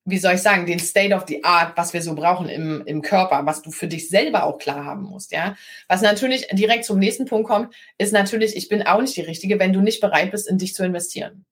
wie 0.05 0.19
soll 0.19 0.35
ich 0.35 0.43
sagen, 0.43 0.67
den 0.67 0.79
State 0.79 1.15
of 1.15 1.25
the 1.27 1.43
Art, 1.43 1.77
was 1.77 1.93
wir 1.93 2.03
so 2.03 2.15
brauchen 2.15 2.49
im, 2.49 2.83
im 2.87 3.03
Körper, 3.03 3.45
was 3.47 3.63
du 3.63 3.71
für 3.71 3.89
dich 3.89 4.09
selber 4.09 4.45
auch 4.45 4.59
klar 4.59 4.85
haben 4.85 5.03
musst, 5.03 5.33
ja. 5.33 5.57
Was 5.89 6.03
natürlich 6.03 6.47
direkt 6.53 6.85
zum 6.85 6.99
nächsten 6.99 7.25
Punkt 7.25 7.49
kommt, 7.49 7.75
ist 7.99 8.13
natürlich, 8.13 8.57
ich 8.57 8.69
bin 8.69 8.83
auch 8.83 9.01
nicht 9.01 9.17
die 9.17 9.23
Richtige, 9.23 9.59
wenn 9.59 9.73
du 9.73 9.81
nicht 9.81 10.01
bereit 10.01 10.31
bist, 10.31 10.49
in 10.49 10.59
dich 10.59 10.75
zu 10.75 10.85
investieren. 10.85 11.45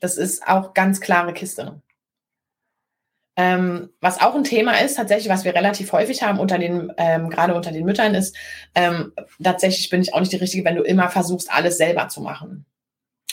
Das 0.00 0.16
ist 0.16 0.46
auch 0.46 0.74
ganz 0.74 1.00
klare 1.00 1.32
Kiste. 1.32 1.82
Ähm, 3.38 3.90
was 4.00 4.20
auch 4.20 4.34
ein 4.34 4.42
Thema 4.42 4.80
ist, 4.80 4.96
tatsächlich, 4.96 5.28
was 5.28 5.44
wir 5.44 5.54
relativ 5.54 5.92
häufig 5.92 6.24
haben 6.24 6.40
unter 6.40 6.58
den, 6.58 6.92
ähm, 6.96 7.30
gerade 7.30 7.54
unter 7.54 7.70
den 7.70 7.84
Müttern, 7.84 8.16
ist, 8.16 8.34
ähm, 8.74 9.12
tatsächlich 9.40 9.88
bin 9.90 10.02
ich 10.02 10.12
auch 10.12 10.18
nicht 10.18 10.32
die 10.32 10.38
Richtige, 10.38 10.64
wenn 10.64 10.74
du 10.74 10.82
immer 10.82 11.08
versuchst, 11.08 11.48
alles 11.48 11.78
selber 11.78 12.08
zu 12.08 12.20
machen. 12.20 12.66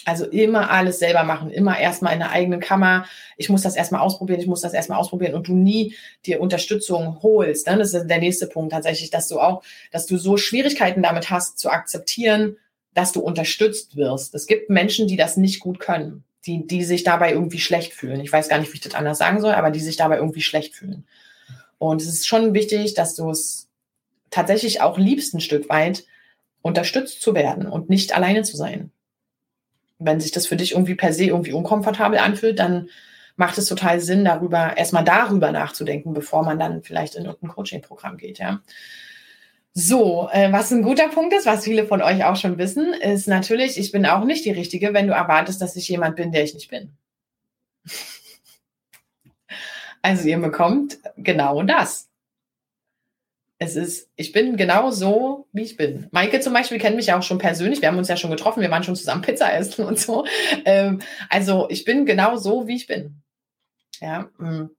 Also 0.05 0.25
immer 0.25 0.69
alles 0.69 0.99
selber 0.99 1.23
machen, 1.23 1.49
immer 1.49 1.79
erstmal 1.79 2.13
in 2.13 2.19
der 2.19 2.29
eigenen 2.29 2.59
Kammer. 2.59 3.07
Ich 3.35 3.49
muss 3.49 3.63
das 3.63 3.75
erstmal 3.75 4.01
ausprobieren, 4.01 4.39
ich 4.39 4.45
muss 4.45 4.61
das 4.61 4.75
erstmal 4.75 4.99
ausprobieren 4.99 5.33
und 5.33 5.47
du 5.47 5.55
nie 5.55 5.95
dir 6.27 6.39
Unterstützung 6.39 7.23
holst. 7.23 7.65
Ne? 7.65 7.75
Das 7.75 7.95
ist 7.95 8.05
der 8.05 8.19
nächste 8.19 8.45
Punkt 8.45 8.73
tatsächlich, 8.73 9.09
dass 9.09 9.27
du 9.27 9.39
auch, 9.39 9.63
dass 9.91 10.05
du 10.05 10.17
so 10.17 10.37
Schwierigkeiten 10.37 11.01
damit 11.01 11.31
hast 11.31 11.57
zu 11.57 11.71
akzeptieren, 11.71 12.57
dass 12.93 13.11
du 13.11 13.21
unterstützt 13.21 13.95
wirst. 13.95 14.35
Es 14.35 14.45
gibt 14.45 14.69
Menschen, 14.69 15.07
die 15.07 15.17
das 15.17 15.35
nicht 15.35 15.59
gut 15.59 15.79
können, 15.79 16.23
die, 16.45 16.65
die 16.67 16.83
sich 16.83 17.03
dabei 17.03 17.31
irgendwie 17.31 17.59
schlecht 17.59 17.93
fühlen. 17.93 18.19
Ich 18.21 18.31
weiß 18.31 18.49
gar 18.49 18.59
nicht, 18.59 18.71
wie 18.71 18.77
ich 18.77 18.83
das 18.83 18.95
anders 18.95 19.17
sagen 19.17 19.41
soll, 19.41 19.53
aber 19.53 19.71
die 19.71 19.79
sich 19.79 19.97
dabei 19.97 20.17
irgendwie 20.17 20.41
schlecht 20.41 20.75
fühlen. 20.75 21.05
Und 21.77 22.01
es 22.01 22.07
ist 22.07 22.27
schon 22.27 22.53
wichtig, 22.53 22.93
dass 22.93 23.15
du 23.15 23.29
es 23.29 23.67
tatsächlich 24.29 24.81
auch 24.81 24.97
liebst 24.97 25.33
ein 25.33 25.41
Stück 25.41 25.69
weit, 25.69 26.05
unterstützt 26.61 27.21
zu 27.21 27.35
werden 27.35 27.67
und 27.67 27.89
nicht 27.89 28.15
alleine 28.15 28.43
zu 28.43 28.57
sein 28.57 28.91
wenn 29.99 30.19
sich 30.19 30.31
das 30.31 30.47
für 30.47 30.55
dich 30.55 30.73
irgendwie 30.73 30.95
per 30.95 31.13
se 31.13 31.25
irgendwie 31.25 31.53
unkomfortabel 31.53 32.19
anfühlt, 32.19 32.59
dann 32.59 32.89
macht 33.35 33.57
es 33.57 33.65
total 33.65 33.99
Sinn, 33.99 34.25
darüber, 34.25 34.77
erstmal 34.77 35.03
darüber 35.03 35.51
nachzudenken, 35.51 36.13
bevor 36.13 36.43
man 36.43 36.59
dann 36.59 36.83
vielleicht 36.83 37.15
in 37.15 37.25
irgendein 37.25 37.49
Coaching-Programm 37.49 38.17
geht, 38.17 38.39
ja. 38.39 38.61
So, 39.75 40.29
äh, 40.31 40.51
was 40.51 40.71
ein 40.71 40.81
guter 40.81 41.09
Punkt 41.09 41.33
ist, 41.33 41.45
was 41.45 41.65
viele 41.65 41.85
von 41.85 42.01
euch 42.01 42.23
auch 42.23 42.37
schon 42.37 42.57
wissen, 42.57 42.93
ist 42.93 43.27
natürlich, 43.27 43.77
ich 43.77 43.91
bin 43.91 44.05
auch 44.05 44.23
nicht 44.23 44.45
die 44.45 44.51
Richtige, 44.51 44.93
wenn 44.93 45.07
du 45.07 45.13
erwartest, 45.13 45.61
dass 45.61 45.75
ich 45.75 45.87
jemand 45.89 46.15
bin, 46.15 46.31
der 46.31 46.43
ich 46.43 46.53
nicht 46.53 46.69
bin. 46.69 46.91
Also 50.01 50.27
ihr 50.27 50.37
bekommt 50.37 50.99
genau 51.17 51.63
das 51.63 52.09
es 53.57 53.75
ist, 53.75 54.09
ich 54.15 54.31
bin 54.31 54.57
genau 54.57 54.91
so, 54.91 55.47
wie 55.53 55.61
ich 55.61 55.77
bin. 55.77 56.07
Maike 56.11 56.39
zum 56.41 56.53
Beispiel 56.53 56.77
kennt 56.77 56.97
mich 56.97 57.07
ja 57.07 57.17
auch 57.17 57.23
schon 57.23 57.37
persönlich. 57.37 57.81
Wir 57.81 57.87
haben 57.87 57.97
uns 57.97 58.09
ja 58.09 58.17
schon 58.17 58.31
getroffen. 58.31 58.61
Wir 58.61 58.71
waren 58.71 58.83
schon 58.83 58.95
zusammen 58.95 59.21
Pizza 59.21 59.53
essen 59.53 59.85
und 59.85 59.97
so. 59.97 60.25
Ähm, 60.65 60.99
also 61.29 61.67
ich 61.69 61.85
bin 61.85 62.05
genau 62.05 62.35
so, 62.35 62.67
wie 62.67 62.75
ich 62.75 62.87
bin. 62.87 63.21
Ja. 64.01 64.29
Mm. 64.37 64.69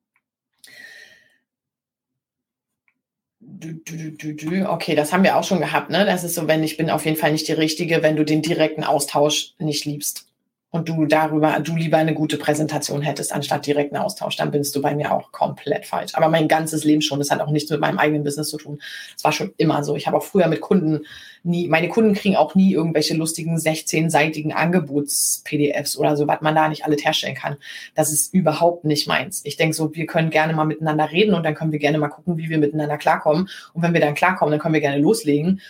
Okay, 4.66 4.94
das 4.94 5.12
haben 5.12 5.24
wir 5.24 5.36
auch 5.36 5.44
schon 5.44 5.60
gehabt, 5.60 5.90
ne? 5.90 6.04
Das 6.04 6.24
ist 6.24 6.34
so, 6.34 6.46
wenn 6.46 6.62
ich 6.62 6.76
bin 6.76 6.90
auf 6.90 7.04
jeden 7.04 7.16
Fall 7.16 7.32
nicht 7.32 7.48
die 7.48 7.52
Richtige, 7.52 8.02
wenn 8.02 8.16
du 8.16 8.24
den 8.24 8.42
direkten 8.42 8.84
Austausch 8.84 9.54
nicht 9.58 9.84
liebst 9.84 10.26
und 10.76 10.88
du 10.88 11.06
darüber, 11.06 11.58
du 11.60 11.74
lieber 11.74 11.96
eine 11.96 12.14
gute 12.14 12.36
Präsentation 12.36 13.02
hättest, 13.02 13.32
anstatt 13.32 13.66
direkten 13.66 13.96
Austausch, 13.96 14.36
dann 14.36 14.50
bist 14.50 14.76
du 14.76 14.82
bei 14.82 14.94
mir 14.94 15.12
auch 15.12 15.32
komplett 15.32 15.86
falsch. 15.86 16.14
Aber 16.14 16.28
mein 16.28 16.48
ganzes 16.48 16.84
Leben 16.84 17.02
schon, 17.02 17.18
das 17.18 17.30
hat 17.30 17.40
auch 17.40 17.50
nichts 17.50 17.70
mit 17.70 17.80
meinem 17.80 17.98
eigenen 17.98 18.24
Business 18.24 18.48
zu 18.48 18.58
tun. 18.58 18.78
Das 19.14 19.24
war 19.24 19.32
schon 19.32 19.52
immer 19.56 19.82
so. 19.82 19.96
Ich 19.96 20.06
habe 20.06 20.16
auch 20.16 20.22
früher 20.22 20.48
mit 20.48 20.60
Kunden 20.60 21.00
nie, 21.46 21.68
meine 21.68 21.88
Kunden 21.88 22.14
kriegen 22.14 22.36
auch 22.36 22.54
nie 22.54 22.72
irgendwelche 22.72 23.14
lustigen 23.14 23.56
16-seitigen 23.56 24.52
Angebots-PDFs 24.52 25.96
oder 25.96 26.16
so, 26.16 26.26
was 26.26 26.40
man 26.40 26.54
da 26.54 26.68
nicht 26.68 26.84
alles 26.84 27.04
herstellen 27.04 27.36
kann. 27.36 27.56
Das 27.94 28.12
ist 28.12 28.34
überhaupt 28.34 28.84
nicht 28.84 29.06
meins. 29.06 29.42
Ich 29.44 29.56
denke 29.56 29.74
so, 29.74 29.94
wir 29.94 30.06
können 30.06 30.30
gerne 30.30 30.52
mal 30.52 30.64
miteinander 30.64 31.10
reden 31.10 31.34
und 31.34 31.44
dann 31.44 31.54
können 31.54 31.72
wir 31.72 31.78
gerne 31.78 31.98
mal 31.98 32.08
gucken, 32.08 32.36
wie 32.36 32.50
wir 32.50 32.58
miteinander 32.58 32.98
klarkommen. 32.98 33.48
Und 33.72 33.82
wenn 33.82 33.94
wir 33.94 34.00
dann 34.00 34.14
klarkommen, 34.14 34.50
dann 34.50 34.60
können 34.60 34.74
wir 34.74 34.80
gerne 34.80 34.98
loslegen 34.98 35.60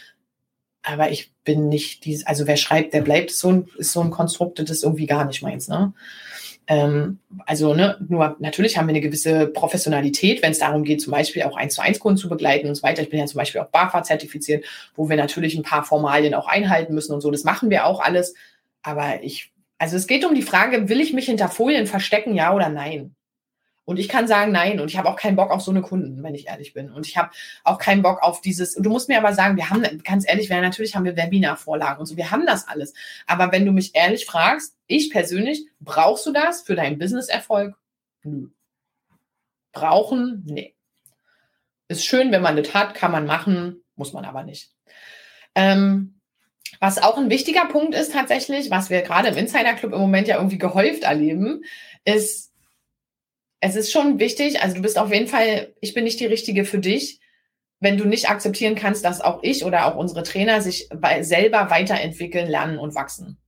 aber 0.87 1.11
ich 1.11 1.33
bin 1.43 1.69
nicht 1.69 2.05
dieses, 2.05 2.27
also 2.27 2.47
wer 2.47 2.57
schreibt, 2.57 2.95
der 2.95 3.03
bleibt, 3.03 3.33
so 3.33 3.51
ein, 3.51 3.69
ist 3.77 3.93
so 3.93 4.01
ein 4.01 4.11
Konstrukt, 4.11 4.61
das 4.61 4.71
ist 4.71 4.85
irgendwie 4.85 5.07
gar 5.07 5.25
nicht 5.25 5.43
meins, 5.43 5.67
ne? 5.67 5.93
Ähm, 6.69 7.19
also, 7.45 7.75
ne, 7.75 7.97
nur 8.09 8.37
natürlich 8.39 8.77
haben 8.77 8.87
wir 8.87 8.93
eine 8.93 9.01
gewisse 9.01 9.49
Professionalität, 9.49 10.43
wenn 10.43 10.53
es 10.53 10.61
darum 10.61 10.85
geht, 10.85 11.01
zum 11.01 11.13
Beispiel 11.13 11.43
auch 11.43 11.57
eins 11.57 11.75
zu 11.75 11.81
eins 11.81 11.99
Kunden 11.99 12.19
zu 12.19 12.29
begleiten 12.29 12.69
und 12.69 12.75
so 12.77 12.83
weiter. 12.85 13.03
Ich 13.03 13.11
bin 13.11 13.19
ja 13.19 13.27
zum 13.27 13.39
Beispiel 13.39 13.61
auch 13.61 13.69
BAFA 13.69 14.03
zertifiziert, 14.05 14.65
wo 14.95 15.09
wir 15.09 15.17
natürlich 15.17 15.57
ein 15.57 15.63
paar 15.63 15.85
Formalien 15.85 16.35
auch 16.35 16.49
einhalten 16.49 16.95
müssen 16.95 17.15
und 17.15 17.21
so. 17.21 17.31
Das 17.31 17.45
machen 17.45 17.71
wir 17.71 17.85
auch 17.87 18.01
alles. 18.01 18.35
Aber 18.83 19.23
ich, 19.23 19.53
also 19.79 19.97
es 19.97 20.07
geht 20.07 20.25
um 20.25 20.35
die 20.35 20.43
Frage, 20.43 20.89
will 20.89 21.01
ich 21.01 21.13
mich 21.13 21.27
hinter 21.27 21.49
Folien 21.49 21.87
verstecken, 21.87 22.35
ja 22.35 22.55
oder 22.55 22.69
nein? 22.69 23.16
Und 23.87 23.99
ich 23.99 24.09
kann 24.09 24.27
sagen, 24.27 24.51
nein. 24.51 24.81
Und 24.81 24.91
ich 24.91 24.99
habe 24.99 25.09
auch 25.09 25.17
keinen 25.17 25.37
Bock 25.37 25.51
auf 25.53 25.63
so 25.63 25.71
eine 25.71 25.81
Kunden, 25.81 26.23
wenn 26.25 26.35
ich 26.35 26.49
ehrlich 26.49 26.75
bin. 26.75 26.91
Und 26.91 27.07
ich 27.07 27.17
habe 27.17 27.31
auch 27.63 27.79
keinen 27.79 28.03
Bock 28.03 28.21
auf 28.21 28.41
dieses. 28.41 28.77
Und 28.77 28.83
du 28.83 28.91
musst 28.91 29.09
mir 29.09 29.17
aber 29.17 29.33
sagen, 29.33 29.57
wir 29.57 29.71
haben, 29.71 29.85
ganz 30.03 30.29
ehrlich, 30.29 30.51
wir, 30.51 30.61
natürlich 30.61 30.97
haben 30.97 31.05
wir 31.05 31.17
Webinar-Vorlagen 31.17 32.01
und 32.01 32.07
so. 32.07 32.17
Wir 32.17 32.33
haben 32.33 32.45
das 32.47 32.67
alles. 32.67 32.93
Aber 33.29 33.53
wenn 33.53 33.65
du 33.65 33.71
mich 33.71 33.95
ehrlich 33.95 34.27
fragst, 34.27 34.77
ich 34.89 35.11
persönlich, 35.11 35.67
brauchst 35.81 36.27
du 36.27 36.33
das 36.33 36.63
für 36.63 36.75
deinen 36.75 36.99
Business-Erfolg? 36.99 37.77
Nö. 38.25 38.49
Brauchen? 39.73 40.43
Nee. 40.45 40.75
Ist 41.87 42.05
schön, 42.05 42.33
wenn 42.33 42.43
man 42.43 42.57
das 42.57 42.75
hat, 42.75 42.95
kann 42.95 43.13
man 43.13 43.25
machen, 43.25 43.85
muss 43.95 44.13
man 44.13 44.25
aber 44.25 44.43
nicht. 44.43 44.73
Ähm, 45.55 46.17
was 46.81 47.01
auch 47.01 47.17
ein 47.17 47.31
wichtiger 47.31 47.67
Punkt 47.67 47.95
ist 47.95 48.13
tatsächlich, 48.13 48.71
was 48.71 48.91
wir 48.91 49.03
gerade 49.03 49.29
im 49.29 49.37
Insider 49.37 49.75
Club 49.75 49.93
im 49.93 50.01
Moment 50.01 50.27
ja 50.27 50.37
irgendwie 50.37 50.59
gehäuft 50.59 51.05
erleben, 51.05 51.63
ist, 52.05 52.53
es 53.61 53.77
ist 53.77 53.93
schon 53.93 54.19
wichtig, 54.19 54.63
also 54.63 54.77
du 54.77 54.83
bist 54.83 54.99
auf 54.99 55.13
jeden 55.13 55.29
Fall, 55.29 55.75
ich 55.81 55.95
bin 55.95 56.05
nicht 56.05 56.21
die 56.21 56.27
Richtige 56.27 56.65
für 56.65 56.79
dich, 56.79 57.21
wenn 57.81 57.99
du 57.99 58.05
nicht 58.05 58.31
akzeptieren 58.31 58.75
kannst, 58.75 59.05
dass 59.05 59.21
auch 59.21 59.43
ich 59.43 59.65
oder 59.65 59.87
auch 59.87 59.97
unsere 59.97 60.23
Trainer 60.23 60.63
sich 60.63 60.89
selber 61.21 61.71
weiterentwickeln, 61.71 62.49
lernen 62.49 62.79
und 62.79 62.95
wachsen. 62.95 63.39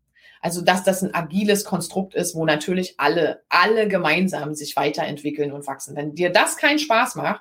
Also, 0.41 0.61
dass 0.61 0.85
das 0.85 1.03
ein 1.03 1.15
agiles 1.15 1.65
Konstrukt 1.65 2.15
ist, 2.15 2.35
wo 2.35 2.45
natürlich 2.45 2.95
alle, 2.99 3.43
alle 3.49 3.89
gemeinsam 3.89 4.55
sich 4.55 4.77
weiterentwickeln 4.77 5.53
und 5.53 5.67
wachsen. 5.67 5.97
Wenn 5.97 6.15
dir 6.15 6.31
das 6.31 6.57
keinen 6.57 6.79
Spaß 6.79 7.17
macht 7.17 7.41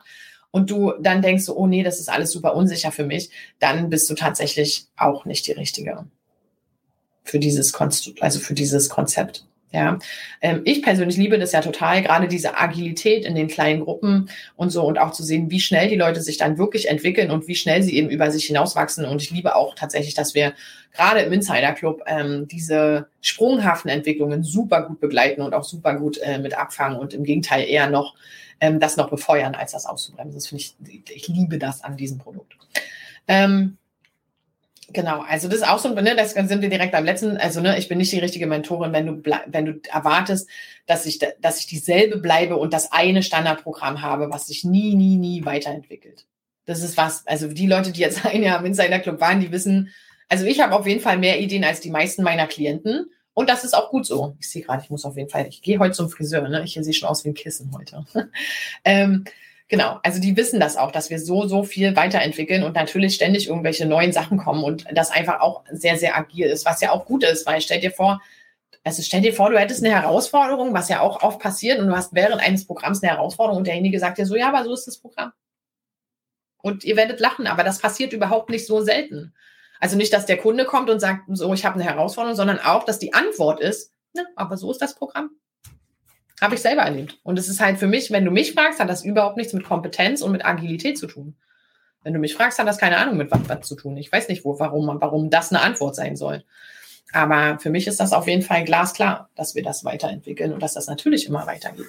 und 0.50 0.72
du 0.72 0.94
dann 1.00 1.22
denkst, 1.22 1.44
so, 1.44 1.56
oh 1.56 1.68
nee, 1.68 1.84
das 1.84 2.00
ist 2.00 2.10
alles 2.10 2.32
super 2.32 2.56
unsicher 2.56 2.92
für 2.92 3.06
mich, 3.06 3.30
dann 3.60 3.90
bist 3.90 4.10
du 4.10 4.16
tatsächlich 4.16 4.88
auch 4.98 5.26
nicht 5.26 5.46
die 5.46 5.52
Richtige 5.52 6.06
für 7.24 7.40
dieses 7.40 7.74
Konstrukt, 7.74 8.24
also 8.24 8.40
für 8.40 8.54
dieses 8.54 8.90
Konzept. 8.90 9.46
Ja, 9.74 10.00
ähm, 10.40 10.62
ich 10.64 10.82
persönlich 10.82 11.18
liebe 11.18 11.38
das 11.38 11.52
ja 11.52 11.60
total, 11.60 12.02
gerade 12.02 12.30
diese 12.30 12.58
Agilität 12.58 13.26
in 13.26 13.36
den 13.36 13.50
kleinen 13.50 13.82
Gruppen 13.82 14.30
und 14.56 14.70
so 14.70 14.86
und 14.86 14.98
auch 14.98 15.12
zu 15.12 15.24
sehen, 15.24 15.52
wie 15.52 15.60
schnell 15.60 15.90
die 15.90 15.98
Leute 15.98 16.22
sich 16.22 16.38
dann 16.38 16.58
wirklich 16.58 16.88
entwickeln 16.88 17.32
und 17.32 17.50
wie 17.50 17.56
schnell 17.56 17.84
sie 17.84 17.98
eben 17.98 18.10
über 18.10 18.32
sich 18.32 18.46
hinauswachsen. 18.46 19.04
Und 19.04 19.22
ich 19.22 19.30
liebe 19.30 19.58
auch 19.58 19.76
tatsächlich, 19.76 20.14
dass 20.14 20.36
wir 20.36 20.54
gerade 20.94 21.20
im 21.20 21.34
Insider 21.34 21.74
Club 21.74 22.02
ähm, 22.08 22.48
diese 22.48 23.10
sprunghaften 23.20 23.92
Entwicklungen 23.92 24.42
super 24.42 24.84
gut 24.84 25.02
begleiten 25.02 25.42
und 25.42 25.54
auch 25.54 25.66
super 25.66 25.96
gut 25.96 26.18
äh, 26.20 26.40
mit 26.40 26.58
abfangen 26.58 26.98
und 26.98 27.14
im 27.14 27.26
Gegenteil 27.26 27.68
eher 27.68 27.90
noch 27.90 28.16
ähm, 28.62 28.80
das 28.80 28.96
noch 28.96 29.10
befeuern, 29.10 29.54
als 29.54 29.74
das 29.74 29.86
auszubremsen. 29.86 30.36
Das 30.36 30.48
finde 30.48 30.64
ich, 30.64 30.76
ich 31.14 31.28
liebe 31.28 31.58
das 31.58 31.84
an 31.84 31.98
diesem 31.98 32.20
Produkt. 32.20 32.58
Ähm, 33.28 33.78
Genau, 34.94 35.22
also 35.22 35.50
das 35.50 35.58
ist 35.58 35.68
auch 35.68 35.80
so, 35.80 35.90
ne, 35.90 36.16
das 36.16 36.32
sind 36.32 36.62
wir 36.62 36.70
direkt 36.70 36.94
beim 36.94 37.04
letzten, 37.04 37.36
also 37.38 37.60
ne, 37.60 37.78
ich 37.78 37.90
bin 37.90 37.98
nicht 37.98 38.12
die 38.14 38.20
richtige 38.20 38.48
Mentorin, 38.48 38.94
wenn 38.94 39.06
du 39.06 39.32
wenn 39.48 39.66
du 39.66 39.82
erwartest, 39.92 40.50
dass 40.86 41.06
ich 41.06 41.20
dass 41.42 41.60
ich 41.60 41.68
dieselbe 41.68 42.20
bleibe 42.20 42.56
und 42.56 42.74
das 42.74 42.94
eine 42.94 43.22
Standardprogramm 43.22 44.02
habe, 44.02 44.30
was 44.30 44.48
sich 44.48 44.64
nie 44.64 44.96
nie 44.96 45.18
nie 45.18 45.44
weiterentwickelt. 45.44 46.26
Das 46.66 46.84
ist 46.84 46.96
was, 46.96 47.28
also 47.28 47.48
die 47.50 47.68
Leute, 47.68 47.92
die 47.92 48.00
jetzt 48.00 48.26
ein 48.26 48.44
Jahr 48.44 48.60
im 48.60 48.66
Insider 48.66 49.00
Club 49.00 49.20
waren, 49.20 49.42
die 49.42 49.52
wissen, 49.52 49.90
also 50.30 50.46
ich 50.46 50.62
habe 50.62 50.76
auf 50.76 50.88
jeden 50.88 51.02
Fall 51.02 51.18
mehr 51.18 51.40
Ideen 51.42 51.66
als 51.66 51.82
die 51.82 51.92
meisten 51.92 52.24
meiner 52.24 52.48
Klienten 52.48 53.12
und 53.34 53.50
das 53.50 53.66
ist 53.66 53.76
auch 53.76 53.90
gut 53.90 54.06
so. 54.06 54.36
Ich 54.40 54.50
sehe 54.50 54.64
gerade, 54.64 54.84
ich 54.84 54.90
muss 54.90 55.06
auf 55.06 55.18
jeden 55.18 55.30
Fall, 55.30 55.48
ich 55.48 55.62
gehe 55.62 55.80
heute 55.80 55.94
zum 55.94 56.10
Friseur, 56.10 56.48
ne? 56.48 56.64
Ich 56.64 56.74
sehe 56.74 56.94
schon 56.94 57.10
aus 57.10 57.26
wie 57.26 57.30
ein 57.30 57.34
Kissen 57.34 57.72
heute. 57.72 58.06
ähm, 58.86 59.26
Genau, 59.70 60.00
also 60.02 60.22
die 60.22 60.38
wissen 60.38 60.62
das 60.62 60.78
auch, 60.78 60.92
dass 60.92 61.10
wir 61.10 61.20
so, 61.20 61.46
so 61.46 61.64
viel 61.64 61.96
weiterentwickeln 61.96 62.64
und 62.64 62.76
natürlich 62.76 63.16
ständig 63.16 63.50
irgendwelche 63.50 63.86
neuen 63.86 64.14
Sachen 64.14 64.38
kommen 64.38 64.64
und 64.64 64.86
das 64.94 65.12
einfach 65.12 65.42
auch 65.42 65.64
sehr, 65.70 65.98
sehr 65.98 66.18
agil 66.18 66.48
ist, 66.48 66.66
was 66.66 66.80
ja 66.80 66.92
auch 66.92 67.06
gut 67.06 67.26
ist, 67.26 67.46
weil 67.46 67.60
stell 67.60 67.82
dir 67.82 67.92
vor, 67.92 68.22
also 68.86 69.02
stell 69.02 69.20
dir 69.22 69.34
vor, 69.34 69.50
du 69.50 69.60
hättest 69.60 69.84
eine 69.84 69.94
Herausforderung, 69.94 70.74
was 70.74 70.88
ja 70.88 71.02
auch 71.02 71.22
oft 71.22 71.40
passiert 71.40 71.80
und 71.80 71.88
du 71.88 71.96
hast 71.96 72.14
während 72.14 72.42
eines 72.42 72.66
Programms 72.66 73.04
eine 73.04 73.12
Herausforderung 73.12 73.58
und 73.58 73.68
derjenige 73.68 74.00
sagt 74.00 74.18
dir 74.18 74.26
so, 74.26 74.38
ja, 74.38 74.48
aber 74.48 74.64
so 74.64 74.74
ist 74.74 74.88
das 74.88 75.00
Programm. 75.00 75.34
Und 76.62 76.86
ihr 76.86 76.96
werdet 76.96 77.20
lachen, 77.20 77.46
aber 77.46 77.66
das 77.66 77.80
passiert 77.80 78.14
überhaupt 78.14 78.50
nicht 78.50 78.66
so 78.66 78.82
selten. 78.82 79.34
Also 79.82 79.98
nicht, 79.98 80.14
dass 80.14 80.26
der 80.26 80.38
Kunde 80.38 80.64
kommt 80.64 80.90
und 80.90 81.02
sagt, 81.02 81.24
so, 81.28 81.54
ich 81.54 81.66
habe 81.66 81.76
eine 81.76 81.84
Herausforderung, 81.84 82.38
sondern 82.38 82.60
auch, 82.60 82.86
dass 82.86 83.00
die 83.00 83.14
Antwort 83.14 83.60
ist, 83.60 83.92
ne, 84.14 84.26
aber 84.38 84.56
so 84.56 84.72
ist 84.72 84.82
das 84.82 84.96
Programm. 84.96 85.32
Habe 86.40 86.56
ich 86.56 86.62
selber 86.62 86.84
erlebt. 86.84 87.20
Und 87.24 87.40
es 87.40 87.50
ist 87.50 87.60
halt 87.60 87.80
für 87.80 87.88
mich, 87.88 88.12
wenn 88.12 88.26
du 88.26 88.32
mich 88.32 88.54
fragst, 88.54 88.80
hat 88.80 88.90
das 88.90 89.04
überhaupt 89.04 89.38
nichts 89.38 89.54
mit 89.54 89.64
Kompetenz 89.64 90.22
und 90.22 90.32
mit 90.32 90.46
Agilität 90.46 90.98
zu 90.98 91.08
tun. 91.08 91.36
Wenn 92.04 92.14
du 92.14 92.20
mich 92.20 92.36
fragst, 92.36 92.60
hat 92.60 92.68
das 92.68 92.78
keine 92.78 92.98
Ahnung 92.98 93.18
mit 93.18 93.32
was, 93.32 93.42
was 93.48 93.68
zu 93.68 93.76
tun. 93.76 93.98
Ich 93.98 94.12
weiß 94.12 94.30
nicht, 94.30 94.46
wo, 94.46 94.60
warum, 94.60 94.88
warum 95.02 95.30
das 95.30 95.52
eine 95.52 95.62
Antwort 95.62 95.96
sein 95.96 96.16
soll. 96.16 96.44
Aber 97.12 97.58
für 97.60 97.70
mich 97.70 97.88
ist 97.88 98.00
das 98.00 98.14
auf 98.14 98.28
jeden 98.28 98.44
Fall 98.44 98.64
glasklar, 98.64 99.30
dass 99.36 99.56
wir 99.56 99.64
das 99.64 99.84
weiterentwickeln 99.84 100.54
und 100.54 100.62
dass 100.62 100.74
das 100.74 100.88
natürlich 100.88 101.28
immer 101.28 101.48
weitergeht. 101.48 101.88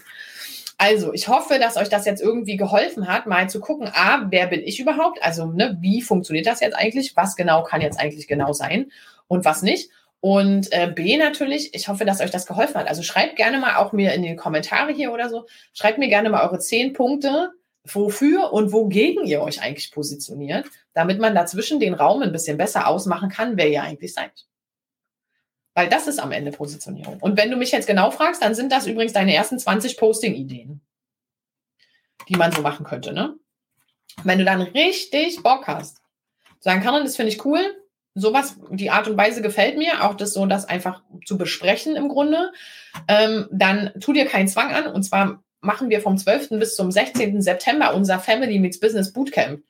Also, 0.80 1.12
ich 1.12 1.26
hoffe, 1.26 1.58
dass 1.58 1.76
euch 1.76 1.88
das 1.88 2.04
jetzt 2.04 2.22
irgendwie 2.22 2.56
geholfen 2.56 3.08
hat, 3.08 3.26
mal 3.26 3.50
zu 3.50 3.58
gucken, 3.58 3.88
a, 3.92 4.26
wer 4.30 4.46
bin 4.46 4.62
ich 4.62 4.78
überhaupt? 4.78 5.20
Also, 5.22 5.46
ne, 5.46 5.76
wie 5.80 6.02
funktioniert 6.02 6.46
das 6.46 6.60
jetzt 6.60 6.76
eigentlich? 6.76 7.16
Was 7.16 7.34
genau 7.34 7.64
kann 7.64 7.80
jetzt 7.80 7.98
eigentlich 7.98 8.28
genau 8.28 8.52
sein 8.52 8.92
und 9.26 9.44
was 9.44 9.62
nicht? 9.62 9.90
Und 10.20 10.72
äh, 10.72 10.90
B 10.92 11.16
natürlich, 11.16 11.74
ich 11.74 11.88
hoffe, 11.88 12.04
dass 12.04 12.20
euch 12.20 12.30
das 12.30 12.46
geholfen 12.46 12.74
hat. 12.74 12.88
Also 12.88 13.02
schreibt 13.02 13.36
gerne 13.36 13.58
mal 13.58 13.76
auch 13.76 13.92
mir 13.92 14.12
in 14.14 14.22
die 14.22 14.36
Kommentare 14.36 14.92
hier 14.92 15.12
oder 15.12 15.28
so, 15.28 15.46
schreibt 15.72 15.98
mir 15.98 16.08
gerne 16.08 16.28
mal 16.30 16.42
eure 16.42 16.58
zehn 16.58 16.92
Punkte, 16.92 17.52
wofür 17.84 18.52
und 18.52 18.72
wogegen 18.72 19.24
ihr 19.24 19.40
euch 19.40 19.62
eigentlich 19.62 19.92
positioniert, 19.92 20.66
damit 20.92 21.20
man 21.20 21.34
dazwischen 21.34 21.78
den 21.80 21.94
Raum 21.94 22.22
ein 22.22 22.32
bisschen 22.32 22.58
besser 22.58 22.88
ausmachen 22.88 23.30
kann, 23.30 23.56
wer 23.56 23.68
ihr 23.68 23.82
eigentlich 23.82 24.12
seid. 24.12 24.46
Weil 25.74 25.88
das 25.88 26.08
ist 26.08 26.18
am 26.18 26.32
Ende 26.32 26.50
Positionierung. 26.50 27.18
Und 27.20 27.36
wenn 27.38 27.50
du 27.50 27.56
mich 27.56 27.70
jetzt 27.70 27.86
genau 27.86 28.10
fragst, 28.10 28.42
dann 28.42 28.54
sind 28.54 28.72
das 28.72 28.88
übrigens 28.88 29.12
deine 29.12 29.34
ersten 29.34 29.58
20 29.58 29.96
Posting-Ideen, 29.96 30.80
die 32.28 32.36
man 32.36 32.50
so 32.50 32.62
machen 32.62 32.84
könnte. 32.84 33.12
Ne? 33.12 33.36
Wenn 34.24 34.38
du 34.38 34.44
dann 34.44 34.60
richtig 34.60 35.40
Bock 35.44 35.68
hast, 35.68 36.02
sagen 36.58 36.82
kann, 36.82 37.04
das 37.04 37.14
finde 37.14 37.32
ich 37.32 37.44
cool, 37.44 37.60
sowas, 38.18 38.56
die 38.70 38.90
Art 38.90 39.08
und 39.08 39.16
Weise 39.16 39.42
gefällt 39.42 39.78
mir, 39.78 40.04
auch 40.04 40.14
das 40.14 40.32
so, 40.32 40.46
das 40.46 40.64
einfach 40.64 41.02
zu 41.24 41.38
besprechen 41.38 41.96
im 41.96 42.08
Grunde, 42.08 42.52
ähm, 43.06 43.46
dann 43.50 43.92
tu 44.00 44.12
dir 44.12 44.26
keinen 44.26 44.48
Zwang 44.48 44.72
an. 44.72 44.86
Und 44.86 45.02
zwar 45.02 45.42
machen 45.60 45.90
wir 45.90 46.00
vom 46.00 46.16
12. 46.16 46.50
bis 46.50 46.76
zum 46.76 46.90
16. 46.90 47.42
September 47.42 47.94
unser 47.94 48.18
Family 48.18 48.58
Meets 48.58 48.80
Business 48.80 49.12
Bootcamp. 49.12 49.62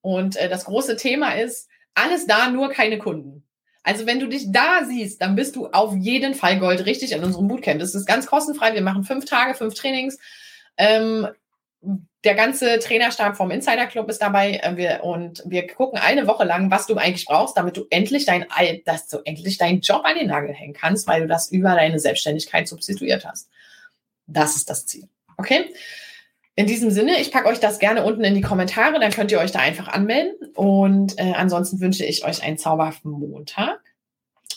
Und 0.00 0.36
äh, 0.36 0.48
das 0.48 0.64
große 0.64 0.96
Thema 0.96 1.34
ist, 1.34 1.68
alles 1.94 2.26
da, 2.26 2.50
nur 2.50 2.70
keine 2.70 2.98
Kunden. 2.98 3.44
Also 3.82 4.06
wenn 4.06 4.18
du 4.18 4.26
dich 4.26 4.50
da 4.50 4.84
siehst, 4.84 5.20
dann 5.20 5.36
bist 5.36 5.56
du 5.56 5.68
auf 5.68 5.94
jeden 5.94 6.34
Fall 6.34 6.58
Gold 6.58 6.86
richtig 6.86 7.12
in 7.12 7.22
unserem 7.22 7.48
Bootcamp. 7.48 7.80
Das 7.80 7.94
ist 7.94 8.06
ganz 8.06 8.26
kostenfrei. 8.26 8.74
Wir 8.74 8.82
machen 8.82 9.04
fünf 9.04 9.26
Tage, 9.26 9.54
fünf 9.54 9.74
Trainings. 9.74 10.18
Ähm, 10.76 11.28
der 12.24 12.34
ganze 12.34 12.78
Trainerstab 12.78 13.36
vom 13.36 13.50
Insider 13.50 13.86
Club 13.86 14.08
ist 14.08 14.22
dabei 14.22 14.56
äh, 14.62 14.76
wir, 14.76 15.04
und 15.04 15.42
wir 15.46 15.66
gucken 15.66 15.98
eine 15.98 16.26
Woche 16.26 16.44
lang, 16.44 16.70
was 16.70 16.86
du 16.86 16.96
eigentlich 16.96 17.26
brauchst, 17.26 17.56
damit 17.56 17.76
du 17.76 17.86
endlich 17.90 18.24
dein, 18.24 18.46
dass 18.84 19.08
du 19.08 19.18
endlich 19.24 19.58
deinen 19.58 19.80
Job 19.80 20.02
an 20.04 20.16
den 20.16 20.28
Nagel 20.28 20.54
hängen 20.54 20.74
kannst, 20.74 21.06
weil 21.06 21.22
du 21.22 21.26
das 21.26 21.50
über 21.50 21.74
deine 21.74 21.98
Selbstständigkeit 21.98 22.66
substituiert 22.66 23.24
hast. 23.26 23.50
Das 24.26 24.56
ist 24.56 24.70
das 24.70 24.86
Ziel. 24.86 25.08
Okay? 25.36 25.66
In 26.56 26.66
diesem 26.66 26.90
Sinne, 26.90 27.20
ich 27.20 27.32
packe 27.32 27.48
euch 27.48 27.58
das 27.58 27.78
gerne 27.78 28.04
unten 28.04 28.22
in 28.22 28.34
die 28.34 28.40
Kommentare, 28.40 29.00
dann 29.00 29.10
könnt 29.10 29.32
ihr 29.32 29.40
euch 29.40 29.50
da 29.50 29.58
einfach 29.58 29.88
anmelden. 29.88 30.34
Und 30.54 31.18
äh, 31.18 31.32
ansonsten 31.32 31.80
wünsche 31.80 32.04
ich 32.04 32.24
euch 32.24 32.42
einen 32.42 32.58
zauberhaften 32.58 33.10
Montag. 33.10 33.80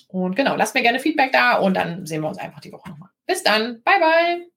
Und 0.08 0.36
genau, 0.36 0.56
lasst 0.56 0.76
mir 0.76 0.84
gerne 0.84 1.00
Feedback 1.00 1.32
da 1.32 1.58
und 1.58 1.74
dann 1.74 2.06
sehen 2.06 2.22
wir 2.22 2.30
uns 2.30 2.38
einfach 2.38 2.62
die 2.62 2.72
Woche 2.72 2.90
nochmal. 2.90 3.10
Bis 3.26 3.44
dann. 3.44 3.82
Bye, 3.84 4.00
bye. 4.00 4.57